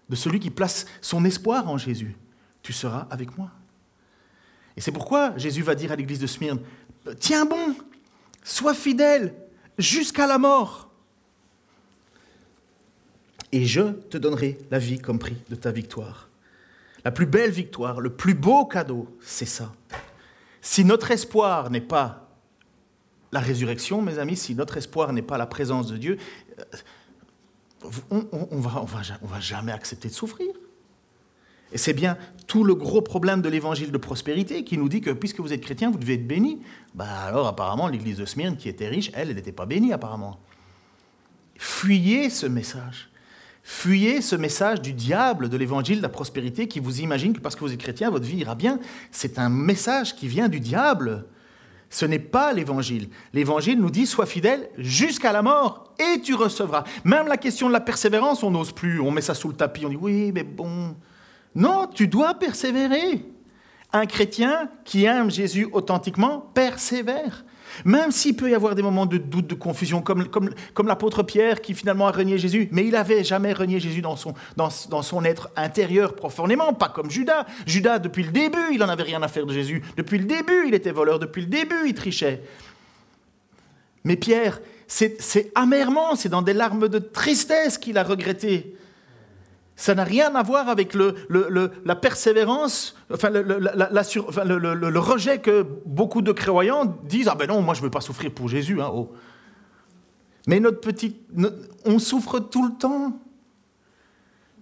[0.08, 2.16] de celui qui place son espoir en Jésus.
[2.62, 3.50] Tu seras avec moi.
[4.76, 6.60] Et c'est pourquoi Jésus va dire à l'église de Smyrne,
[7.20, 7.74] tiens bon,
[8.42, 9.34] sois fidèle
[9.78, 10.90] jusqu'à la mort.
[13.52, 16.28] Et je te donnerai la vie comme prix de ta victoire.
[17.04, 19.72] La plus belle victoire, le plus beau cadeau, c'est ça.
[20.60, 22.30] Si notre espoir n'est pas
[23.30, 26.18] la résurrection, mes amis, si notre espoir n'est pas la présence de Dieu,
[28.10, 30.48] on, on, va, on, va, jamais accepter de souffrir.
[31.72, 32.16] Et c'est bien
[32.46, 35.60] tout le gros problème de l'évangile de prospérité qui nous dit que puisque vous êtes
[35.60, 36.62] chrétien, vous devez être béni.
[36.94, 40.38] Bah alors apparemment l'église de Smyrne qui était riche, elle, elle n'était pas bénie apparemment.
[41.58, 43.10] Fuyez ce message.
[43.62, 47.56] Fuyez ce message du diable de l'évangile de la prospérité qui vous imagine que parce
[47.56, 48.78] que vous êtes chrétien, votre vie ira bien.
[49.10, 51.24] C'est un message qui vient du diable.
[51.94, 53.08] Ce n'est pas l'évangile.
[53.34, 56.82] L'évangile nous dit sois fidèle jusqu'à la mort et tu recevras.
[57.04, 59.86] Même la question de la persévérance, on n'ose plus, on met ça sous le tapis,
[59.86, 60.96] on dit oui, mais bon.
[61.54, 63.24] Non, tu dois persévérer.
[63.92, 67.44] Un chrétien qui aime Jésus authentiquement persévère.
[67.84, 71.22] Même s'il peut y avoir des moments de doute, de confusion, comme, comme, comme l'apôtre
[71.22, 74.68] Pierre qui finalement a renié Jésus, mais il n'avait jamais renié Jésus dans son, dans,
[74.90, 77.46] dans son être intérieur profondément, pas comme Judas.
[77.66, 79.82] Judas, depuis le début, il n'en avait rien à faire de Jésus.
[79.96, 81.18] Depuis le début, il était voleur.
[81.18, 82.42] Depuis le début, il trichait.
[84.04, 88.76] Mais Pierre, c'est amèrement, c'est dans des larmes de tristesse qu'il a regretté
[89.76, 91.16] ça n'a rien à voir avec le,
[91.84, 97.80] la persévérance, enfin, le, rejet que beaucoup de croyants disent Ah ben non, moi je
[97.80, 98.80] ne veux pas souffrir pour Jésus.
[98.80, 99.12] Hein, oh.
[100.46, 101.16] Mais notre petit.
[101.84, 103.20] on souffre tout le temps.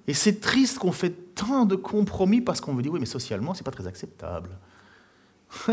[0.06, 3.52] Et c'est triste qu'on fait tant de compromis parce qu'on veut dire Oui, mais socialement,
[3.54, 4.50] c'est pas très acceptable.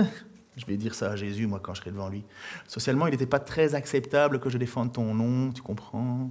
[0.58, 2.26] je vais dire ça à Jésus, moi, quand je serai devant lui.
[2.68, 6.30] Socialement, il n'était pas très acceptable que je défende ton nom, tu comprends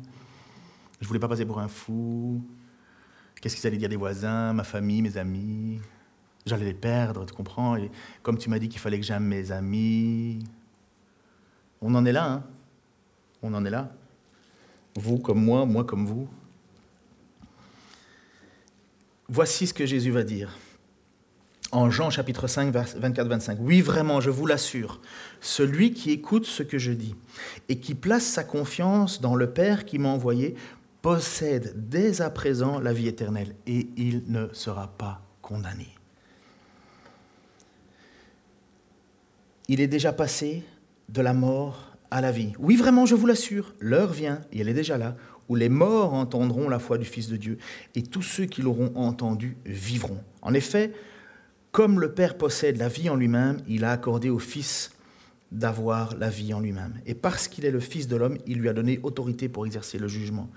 [1.00, 2.42] Je voulais pas passer pour un fou.
[3.40, 5.80] Qu'est-ce qu'ils allaient dire des voisins, ma famille, mes amis?
[6.46, 7.76] J'allais les perdre, tu comprends?
[8.22, 10.40] Comme tu m'as dit qu'il fallait que j'aime mes amis.
[11.80, 12.44] On en est là, hein
[13.42, 13.92] On en est là.
[14.96, 16.28] Vous comme moi, moi comme vous.
[19.28, 20.56] Voici ce que Jésus va dire.
[21.70, 23.58] En Jean chapitre 5, 24-25.
[23.60, 25.02] Oui, vraiment, je vous l'assure,
[25.42, 27.14] celui qui écoute ce que je dis
[27.68, 30.56] et qui place sa confiance dans le Père qui m'a envoyé
[31.02, 35.88] possède dès à présent la vie éternelle et il ne sera pas condamné.
[39.68, 40.64] Il est déjà passé
[41.08, 42.52] de la mort à la vie.
[42.58, 45.14] Oui, vraiment, je vous l'assure, l'heure vient, et elle est déjà là,
[45.48, 47.58] où les morts entendront la foi du Fils de Dieu,
[47.94, 50.22] et tous ceux qui l'auront entendu vivront.
[50.42, 50.92] En effet,
[51.70, 54.90] comme le Père possède la vie en lui-même, il a accordé au Fils
[55.52, 56.94] d'avoir la vie en lui-même.
[57.06, 59.98] Et parce qu'il est le Fils de l'homme, il lui a donné autorité pour exercer
[59.98, 60.48] le jugement.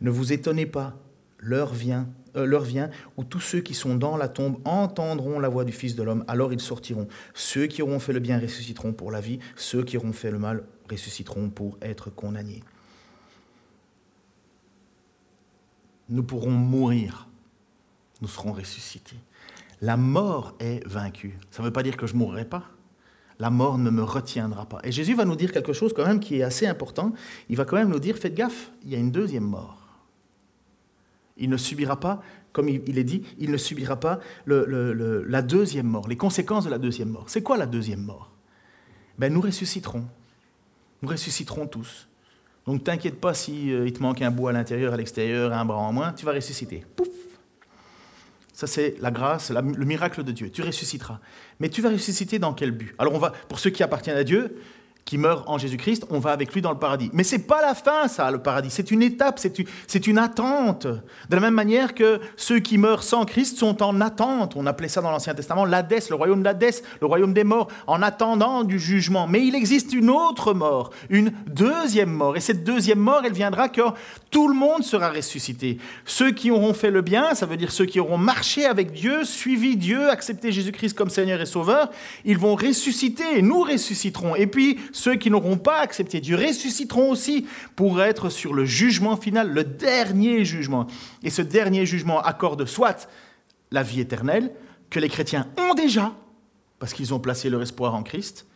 [0.00, 0.96] Ne vous étonnez pas,
[1.38, 5.48] l'heure vient, euh, l'heure vient où tous ceux qui sont dans la tombe entendront la
[5.48, 7.08] voix du Fils de l'homme, alors ils sortiront.
[7.34, 10.38] Ceux qui auront fait le bien ressusciteront pour la vie, ceux qui auront fait le
[10.38, 12.62] mal ressusciteront pour être condamnés.
[16.08, 17.28] Nous pourrons mourir,
[18.20, 19.16] nous serons ressuscités.
[19.80, 21.38] La mort est vaincue.
[21.50, 22.64] Ça ne veut pas dire que je ne mourrai pas.
[23.38, 24.80] La mort ne me retiendra pas.
[24.84, 27.12] Et Jésus va nous dire quelque chose quand même qui est assez important.
[27.48, 29.83] Il va quand même nous dire, faites gaffe, il y a une deuxième mort.
[31.36, 32.22] Il ne subira pas,
[32.52, 36.78] comme il est dit, il ne subira pas la deuxième mort, les conséquences de la
[36.78, 37.24] deuxième mort.
[37.26, 38.30] C'est quoi la deuxième mort?
[39.18, 40.04] Ben, Nous ressusciterons.
[41.02, 42.08] Nous ressusciterons tous.
[42.66, 45.64] Donc t'inquiète pas si euh, il te manque un bout à l'intérieur, à l'extérieur, un
[45.64, 46.84] bras en moins, tu vas ressusciter.
[46.96, 47.08] Pouf
[48.54, 50.50] Ça c'est la grâce, le miracle de Dieu.
[50.50, 51.20] Tu ressusciteras.
[51.60, 52.94] Mais tu vas ressusciter dans quel but?
[52.98, 54.56] Alors on va, pour ceux qui appartiennent à Dieu,
[55.04, 57.10] qui meurt en Jésus-Christ, on va avec lui dans le paradis.
[57.12, 58.70] Mais c'est pas la fin, ça, le paradis.
[58.70, 60.86] C'est une étape, c'est une attente.
[60.86, 64.54] De la même manière que ceux qui meurent sans Christ sont en attente.
[64.56, 68.00] On appelait ça dans l'Ancien Testament l'Hadès, le royaume d'Hadès, le royaume des morts, en
[68.00, 69.26] attendant du jugement.
[69.26, 72.36] Mais il existe une autre mort, une deuxième mort.
[72.36, 73.94] Et cette deuxième mort, elle viendra quand
[74.30, 75.78] tout le monde sera ressuscité.
[76.06, 79.24] Ceux qui auront fait le bien, ça veut dire ceux qui auront marché avec Dieu,
[79.24, 81.90] suivi Dieu, accepté Jésus-Christ comme Seigneur et Sauveur,
[82.24, 83.42] ils vont ressusciter.
[83.42, 84.34] Nous ressusciterons.
[84.34, 89.16] Et puis, ceux qui n'auront pas accepté Dieu ressusciteront aussi pour être sur le jugement
[89.16, 90.86] final, le dernier jugement.
[91.24, 93.08] Et ce dernier jugement accorde soit
[93.72, 94.52] la vie éternelle,
[94.90, 96.14] que les chrétiens ont déjà,
[96.78, 98.46] parce qu'ils ont placé leur espoir en Christ,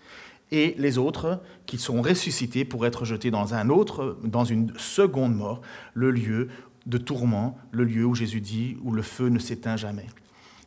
[0.53, 3.47] et les autres qui seront ressuscités pour être jetés dans
[4.23, 5.61] dans une seconde mort,
[5.93, 6.49] le lieu
[6.87, 10.07] de tourment, le lieu où Jésus dit où le feu ne s'éteint jamais.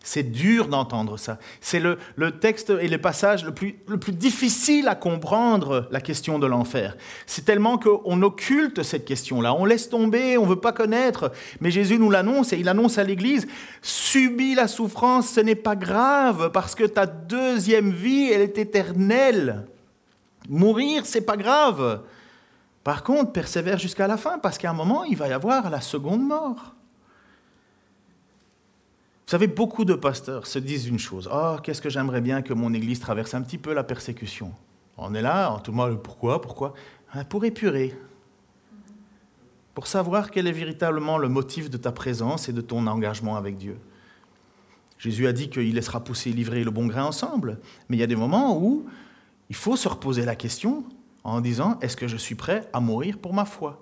[0.03, 1.37] C'est dur d'entendre ça.
[1.61, 1.97] C'est le,
[2.39, 6.97] texte et le passage le plus, le plus difficile à comprendre, la question de l'enfer.
[7.27, 11.31] C'est tellement qu'on occulte cette question-là, on laisse tomber, on ne veut pas connaître.
[11.59, 13.47] Mais Jésus nous l'annonce et il annonce à l'Église,
[13.83, 19.67] subis la souffrance, ce n'est pas grave, parce que ta deuxième vie, elle est éternelle.
[20.49, 22.01] Mourir, c'est pas grave.
[22.83, 25.81] Par contre, persévère jusqu'à la fin, parce qu'à un moment, il va y avoir la
[25.81, 26.73] seconde mort.
[29.31, 31.29] Vous savez, beaucoup de pasteurs se disent une chose.
[31.31, 34.51] Oh, qu'est-ce que j'aimerais bien que mon Église traverse un petit peu la persécution.
[34.97, 36.73] On est là, tout le monde, pourquoi Pourquoi?
[37.13, 37.97] Ah, Pour épurer.
[39.73, 43.55] Pour savoir quel est véritablement le motif de ta présence et de ton engagement avec
[43.55, 43.77] Dieu.
[44.97, 47.61] Jésus a dit qu'il laissera pousser, livrer le bon grain ensemble.
[47.87, 48.85] Mais il y a des moments où
[49.49, 50.83] il faut se reposer la question
[51.23, 53.81] en disant, est-ce que je suis prêt à mourir pour ma foi?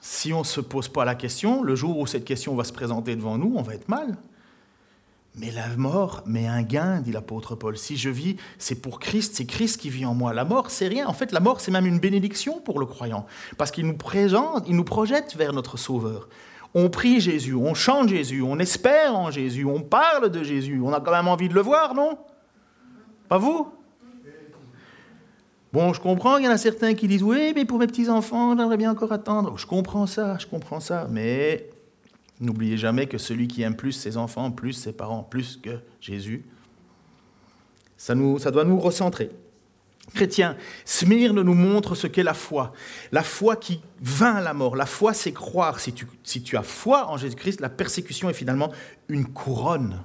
[0.00, 2.72] Si on ne se pose pas la question, le jour où cette question va se
[2.72, 4.16] présenter devant nous, on va être mal.
[5.34, 7.78] Mais la mort met un gain, dit l'apôtre Paul.
[7.78, 10.32] Si je vis, c'est pour Christ, c'est Christ qui vit en moi.
[10.32, 11.06] La mort, c'est rien.
[11.06, 13.26] En fait, la mort, c'est même une bénédiction pour le croyant,
[13.56, 16.28] parce qu'il nous présente, il nous projette vers notre Sauveur.
[16.74, 20.80] On prie Jésus, on chante Jésus, on espère en Jésus, on parle de Jésus.
[20.82, 22.18] On a quand même envie de le voir, non?
[23.28, 23.72] Pas vous?
[25.72, 28.56] Bon, je comprends, il y en a certains qui disent Oui, mais pour mes petits-enfants,
[28.56, 29.58] j'aimerais bien encore attendre.
[29.58, 31.06] Je comprends ça, je comprends ça.
[31.10, 31.68] Mais
[32.40, 36.44] n'oubliez jamais que celui qui aime plus ses enfants, plus ses parents, plus que Jésus,
[37.98, 39.30] ça, nous, ça doit nous recentrer.
[40.14, 40.56] Chrétiens,
[40.86, 42.72] Smyrne nous montre ce qu'est la foi.
[43.12, 44.74] La foi qui vainc la mort.
[44.74, 45.80] La foi, c'est croire.
[45.80, 48.72] Si tu, si tu as foi en Jésus-Christ, la persécution est finalement
[49.08, 50.02] une couronne.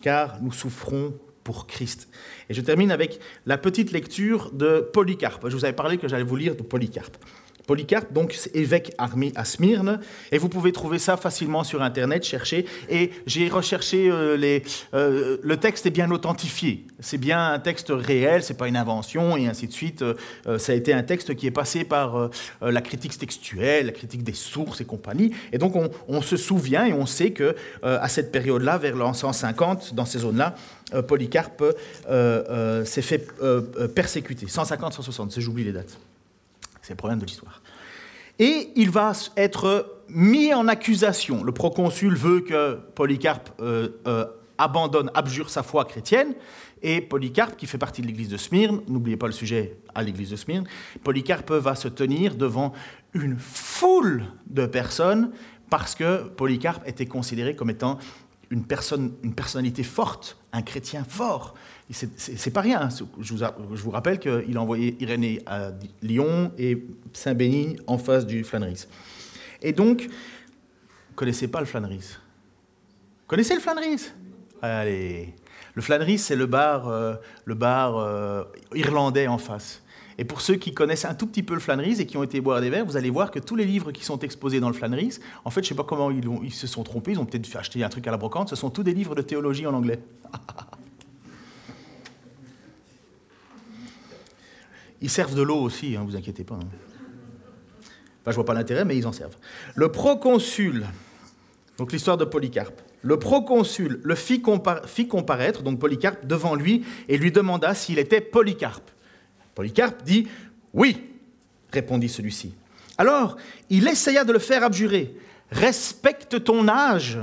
[0.00, 1.14] Car nous souffrons
[1.46, 2.08] pour Christ.
[2.50, 5.48] Et je termine avec la petite lecture de Polycarpe.
[5.48, 7.16] Je vous avais parlé que j'allais vous lire de Polycarpe.
[7.66, 10.00] Polycarpe, donc évêque armé à Smyrne,
[10.30, 12.66] et vous pouvez trouver ça facilement sur Internet, chercher.
[12.88, 14.62] Et j'ai recherché euh, les,
[14.94, 16.86] euh, le texte est bien authentifié.
[17.00, 20.02] C'est bien un texte réel, c'est pas une invention et ainsi de suite.
[20.02, 24.22] Euh, ça a été un texte qui est passé par la critique textuelle, la critique
[24.22, 25.32] des sources et compagnie.
[25.52, 25.74] Et donc
[26.08, 30.20] on, se souvient et on sait que à cette période-là, vers l'an 150, dans ces
[30.20, 30.54] zones-là,
[31.06, 31.64] Polycarpe
[32.84, 33.26] s'est fait
[33.94, 34.46] persécuter.
[34.46, 35.98] 150-160, j'oublie les dates.
[36.86, 37.62] C'est le problème de l'histoire.
[38.38, 41.42] Et il va être mis en accusation.
[41.42, 44.26] Le proconsul veut que Polycarpe euh, euh,
[44.56, 46.34] abandonne, abjure sa foi chrétienne.
[46.82, 50.30] Et Polycarpe, qui fait partie de l'église de Smyrne, n'oubliez pas le sujet à l'église
[50.30, 50.68] de Smyrne,
[51.02, 52.72] Polycarpe va se tenir devant
[53.14, 55.32] une foule de personnes
[55.68, 57.98] parce que Polycarpe était considéré comme étant
[58.50, 61.54] une, personne, une personnalité forte, un chrétien fort,
[61.90, 62.88] C'est pas rien.
[63.20, 63.38] Je vous,
[63.74, 65.70] je vous rappelle qu'il a envoyé Irénée à
[66.02, 68.86] Lyon et Saint-Bénigne en face du Flannery.
[69.62, 73.96] Et donc, vous ne connaissez pas le Flannery Vous connaissez le Flannery
[74.62, 75.34] Allez.
[75.74, 77.14] Le Flannery, c'est le bar, euh,
[77.44, 79.82] le bar euh, irlandais en face.
[80.18, 82.40] Et pour ceux qui connaissent un tout petit peu le Flannery et qui ont été
[82.40, 84.74] boire des verres, vous allez voir que tous les livres qui sont exposés dans le
[84.74, 85.10] Flannery,
[85.44, 87.54] en fait, je ne sais pas comment ils, ils, se sont trompés, ils ont peut-être
[87.56, 90.00] acheté un truc à la brocante, ce sont tous des livres de théologie en anglais.
[95.00, 96.54] Ils servent de l'eau aussi, ne hein, vous inquiétez pas.
[96.54, 96.68] Hein.
[98.22, 99.36] Enfin, je vois pas l'intérêt, mais ils en servent.
[99.74, 100.86] Le proconsul,
[101.78, 102.80] donc l'histoire de Polycarpe.
[103.02, 108.90] Le proconsul le fit, comparaître, donc Polycarpe, devant lui et lui demanda s'il était Polycarpe.
[109.54, 110.26] Polycarpe dit
[110.72, 111.04] Oui,
[111.72, 112.54] répondit celui-ci.
[112.98, 113.36] Alors,
[113.70, 115.14] il essaya de le faire abjurer.
[115.50, 117.18] Respecte ton âge,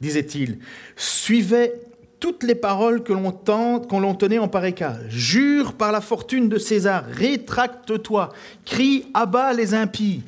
[0.00, 0.60] disait-il.
[0.94, 1.80] Suivait
[2.20, 4.98] toutes les paroles que l'on tenait en pareil cas.
[5.08, 8.28] Jure par la fortune de César, rétracte-toi,
[8.64, 10.22] crie à bas les impies.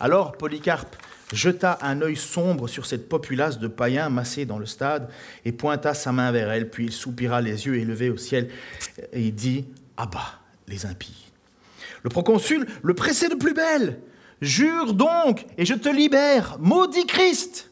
[0.00, 0.96] Alors Polycarpe
[1.32, 5.08] jeta un œil sombre sur cette populace de païens massés dans le stade
[5.44, 8.48] et pointa sa main vers elle, puis il soupira les yeux élevés au ciel
[9.12, 9.64] et dit
[9.96, 11.30] À bas les impies.
[12.02, 13.98] Le proconsul le pressait de plus belle.
[14.40, 17.70] Jure donc et je te libère, maudit Christ.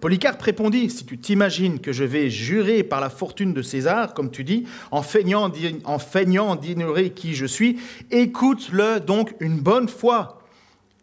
[0.00, 4.30] Polycarpe répondit, si tu t'imagines que je vais jurer par la fortune de César, comme
[4.30, 7.80] tu dis, en feignant, d'ignorer qui je suis,
[8.10, 10.42] écoute-le donc une bonne fois.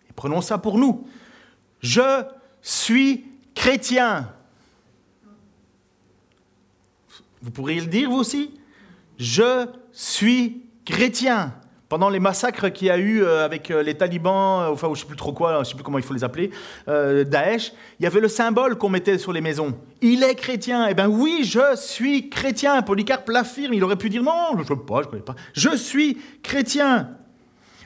[0.10, 1.06] Et prenons ça pour nous.
[1.82, 2.24] Je
[2.62, 4.32] suis chrétien.
[7.42, 8.52] Vous pourriez le dire vous aussi?
[9.20, 11.54] Je suis chrétien
[11.96, 14.92] pendant les massacres qu'il y a eu euh, avec euh, les talibans, euh, enfin je
[14.92, 16.52] ne sais plus trop quoi, je ne sais plus comment il faut les appeler,
[16.86, 17.72] Daesh,
[18.02, 19.74] il y avait le symbole qu'on mettait sur les maisons.
[20.02, 20.88] Il est chrétien.
[20.90, 22.82] Eh bien oui, je suis chrétien.
[22.82, 23.74] Polycarpe l'affirme.
[23.74, 25.36] Il aurait pu dire non, je ne sais pas, je ne connais pas.
[25.54, 27.12] Je suis chrétien.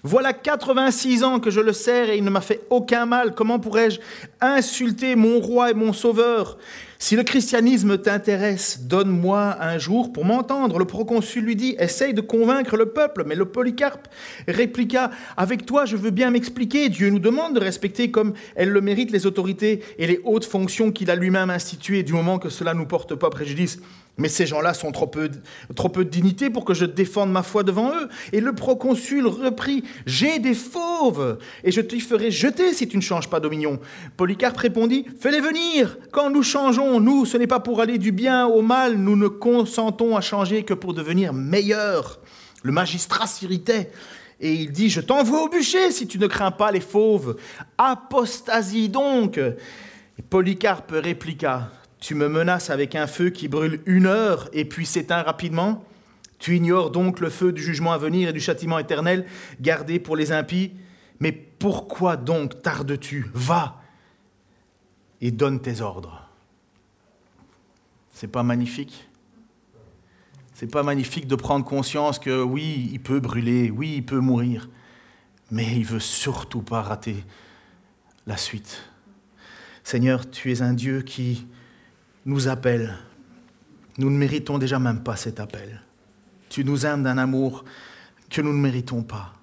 [0.01, 3.36] Voilà 86 ans que je le sers et il ne m'a fait aucun mal.
[3.36, 3.99] Comment pourrais-je
[4.41, 6.57] insulter mon roi et mon sauveur?
[7.02, 10.78] Si le christianisme t'intéresse, donne-moi un jour pour m'entendre.
[10.78, 13.24] Le proconsul lui dit, essaye de convaincre le peuple.
[13.26, 14.10] Mais le Polycarpe
[14.50, 16.89] répliqua, avec toi je veux bien m'expliquer.
[16.89, 20.91] Dieu nous demande de respecter comme elles le méritent les autorités et les hautes fonctions
[20.91, 23.80] qu'il a lui-même instituées, du moment que cela ne nous porte pas préjudice.
[24.20, 27.95] Mais ces gens-là sont trop peu, de dignité pour que je défende ma foi devant
[27.95, 28.09] eux.
[28.34, 33.01] Et le proconsul reprit J'ai des fauves, et je t'y ferai jeter si tu ne
[33.01, 33.80] changes pas d'opinion.
[34.17, 35.97] Polycarpe répondit Fais-les venir.
[36.11, 39.30] Quand nous changeons, nous, ce n'est pas pour aller du bien au mal, nous ne
[39.30, 42.20] consentons à changer que pour devenir meilleurs.
[42.61, 43.89] Le magistrat s'irritait.
[44.41, 47.38] Et il dit, je t'envoie au bûcher si tu ne crains pas les fauves.
[47.78, 49.38] Apostasie donc.
[49.38, 54.86] Et Polycarpe répliqua, tu me menaces avec un feu qui brûle une heure et puis
[54.86, 55.84] s'éteint rapidement
[56.38, 59.26] Tu ignores donc le feu du jugement à venir et du châtiment éternel
[59.60, 60.72] gardé pour les impies
[61.20, 63.30] Mais pourquoi donc tardes-tu?
[63.34, 63.82] Va
[65.22, 66.26] et donne tes ordres.
[68.14, 69.08] C'est pas magnifique?
[70.54, 74.70] C'est pas magnifique de prendre conscience que oui, il peut brûler, oui, il peut mourir,
[75.52, 77.24] mais il veut surtout pas rater
[78.28, 78.84] la suite.
[79.84, 81.47] Seigneur, tu es un Dieu qui
[82.26, 82.97] nous appelle.
[83.97, 85.82] Nous ne méritons déjà même pas cet appel.
[86.49, 87.65] Tu nous aimes d'un amour
[88.30, 89.34] que nous ne méritons pas.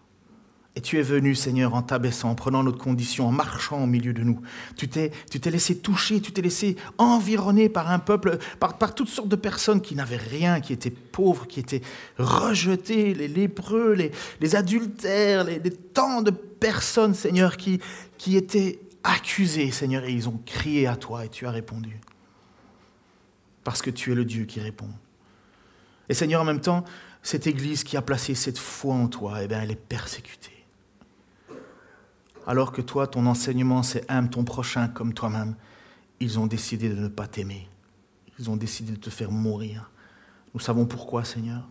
[0.76, 4.12] Et tu es venu, Seigneur, en t'abaissant, en prenant notre condition, en marchant au milieu
[4.12, 4.42] de nous.
[4.76, 5.10] Tu t'es,
[5.46, 9.80] laissé toucher, tu t'es laissé environner par un peuple, par, par toutes sortes de personnes
[9.80, 11.80] qui n'avaient rien, qui étaient pauvres, qui étaient
[12.18, 14.10] rejetés, les lépreux, les,
[14.42, 17.80] les adultères, les, les, tant de personnes, Seigneur, qui,
[18.18, 21.98] qui étaient accusées, Seigneur, et ils ont crié à toi et tu as répondu
[23.66, 24.88] parce que tu es le Dieu qui répond.
[26.08, 26.84] Et Seigneur, en même temps,
[27.20, 30.64] cette Église qui a placé cette foi en toi, eh bien, elle est persécutée.
[32.46, 35.56] Alors que toi, ton enseignement, c'est aime ton prochain comme toi-même,
[36.20, 37.68] ils ont décidé de ne pas t'aimer.
[38.38, 39.90] Ils ont décidé de te faire mourir.
[40.54, 41.68] Nous savons pourquoi, Seigneur.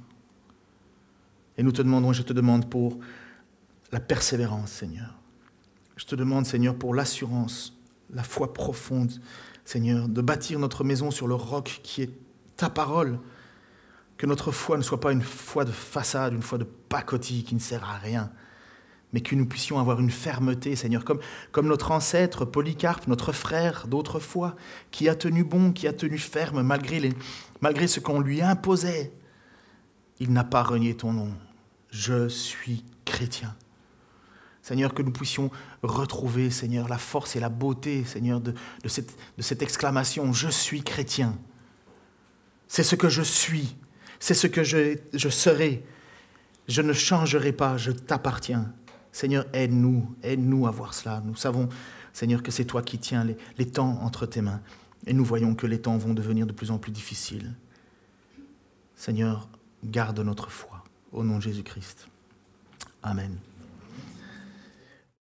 [1.57, 2.99] Et nous te demandons, je te demande pour
[3.93, 5.17] la persévérance, Seigneur.
[5.95, 7.79] Je te demande, Seigneur, pour l'assurance,
[8.13, 9.13] la foi profonde,
[9.65, 12.11] Seigneur, de bâtir notre maison sur le roc qui est
[12.55, 13.19] ta parole.
[14.17, 17.55] Que notre foi ne soit pas une foi de façade, une foi de pacotille qui
[17.55, 18.31] ne sert à rien,
[19.11, 21.19] mais que nous puissions avoir une fermeté, Seigneur, comme,
[21.51, 24.55] comme notre ancêtre Polycarpe, notre frère d'autrefois,
[24.91, 27.13] qui a tenu bon, qui a tenu ferme malgré, les,
[27.59, 29.11] malgré ce qu'on lui imposait.
[30.19, 31.31] Il n'a pas renié ton nom.
[31.89, 33.53] Je suis chrétien.
[34.61, 35.51] Seigneur, que nous puissions
[35.85, 38.53] retrouver, Seigneur, la force et la beauté, Seigneur, de,
[38.87, 41.37] cette, exclamation, je suis chrétien.
[42.67, 43.75] C'est ce que je suis.
[44.19, 45.83] C'est ce que je, je serai.
[46.67, 48.73] Je ne changerai pas, je t'appartiens.
[49.11, 51.21] Seigneur, aide-nous, aide-nous à voir cela.
[51.23, 51.69] Nous savons,
[52.11, 54.61] Seigneur, que c'est toi qui tiens les, les temps entre tes mains.
[55.05, 57.53] Et nous voyons que les temps vont devenir de plus en plus difficiles.
[58.95, 59.47] Seigneur,
[59.83, 60.83] garde notre foi.
[61.11, 62.07] Au nom de Jésus-Christ.
[63.03, 63.37] Amen.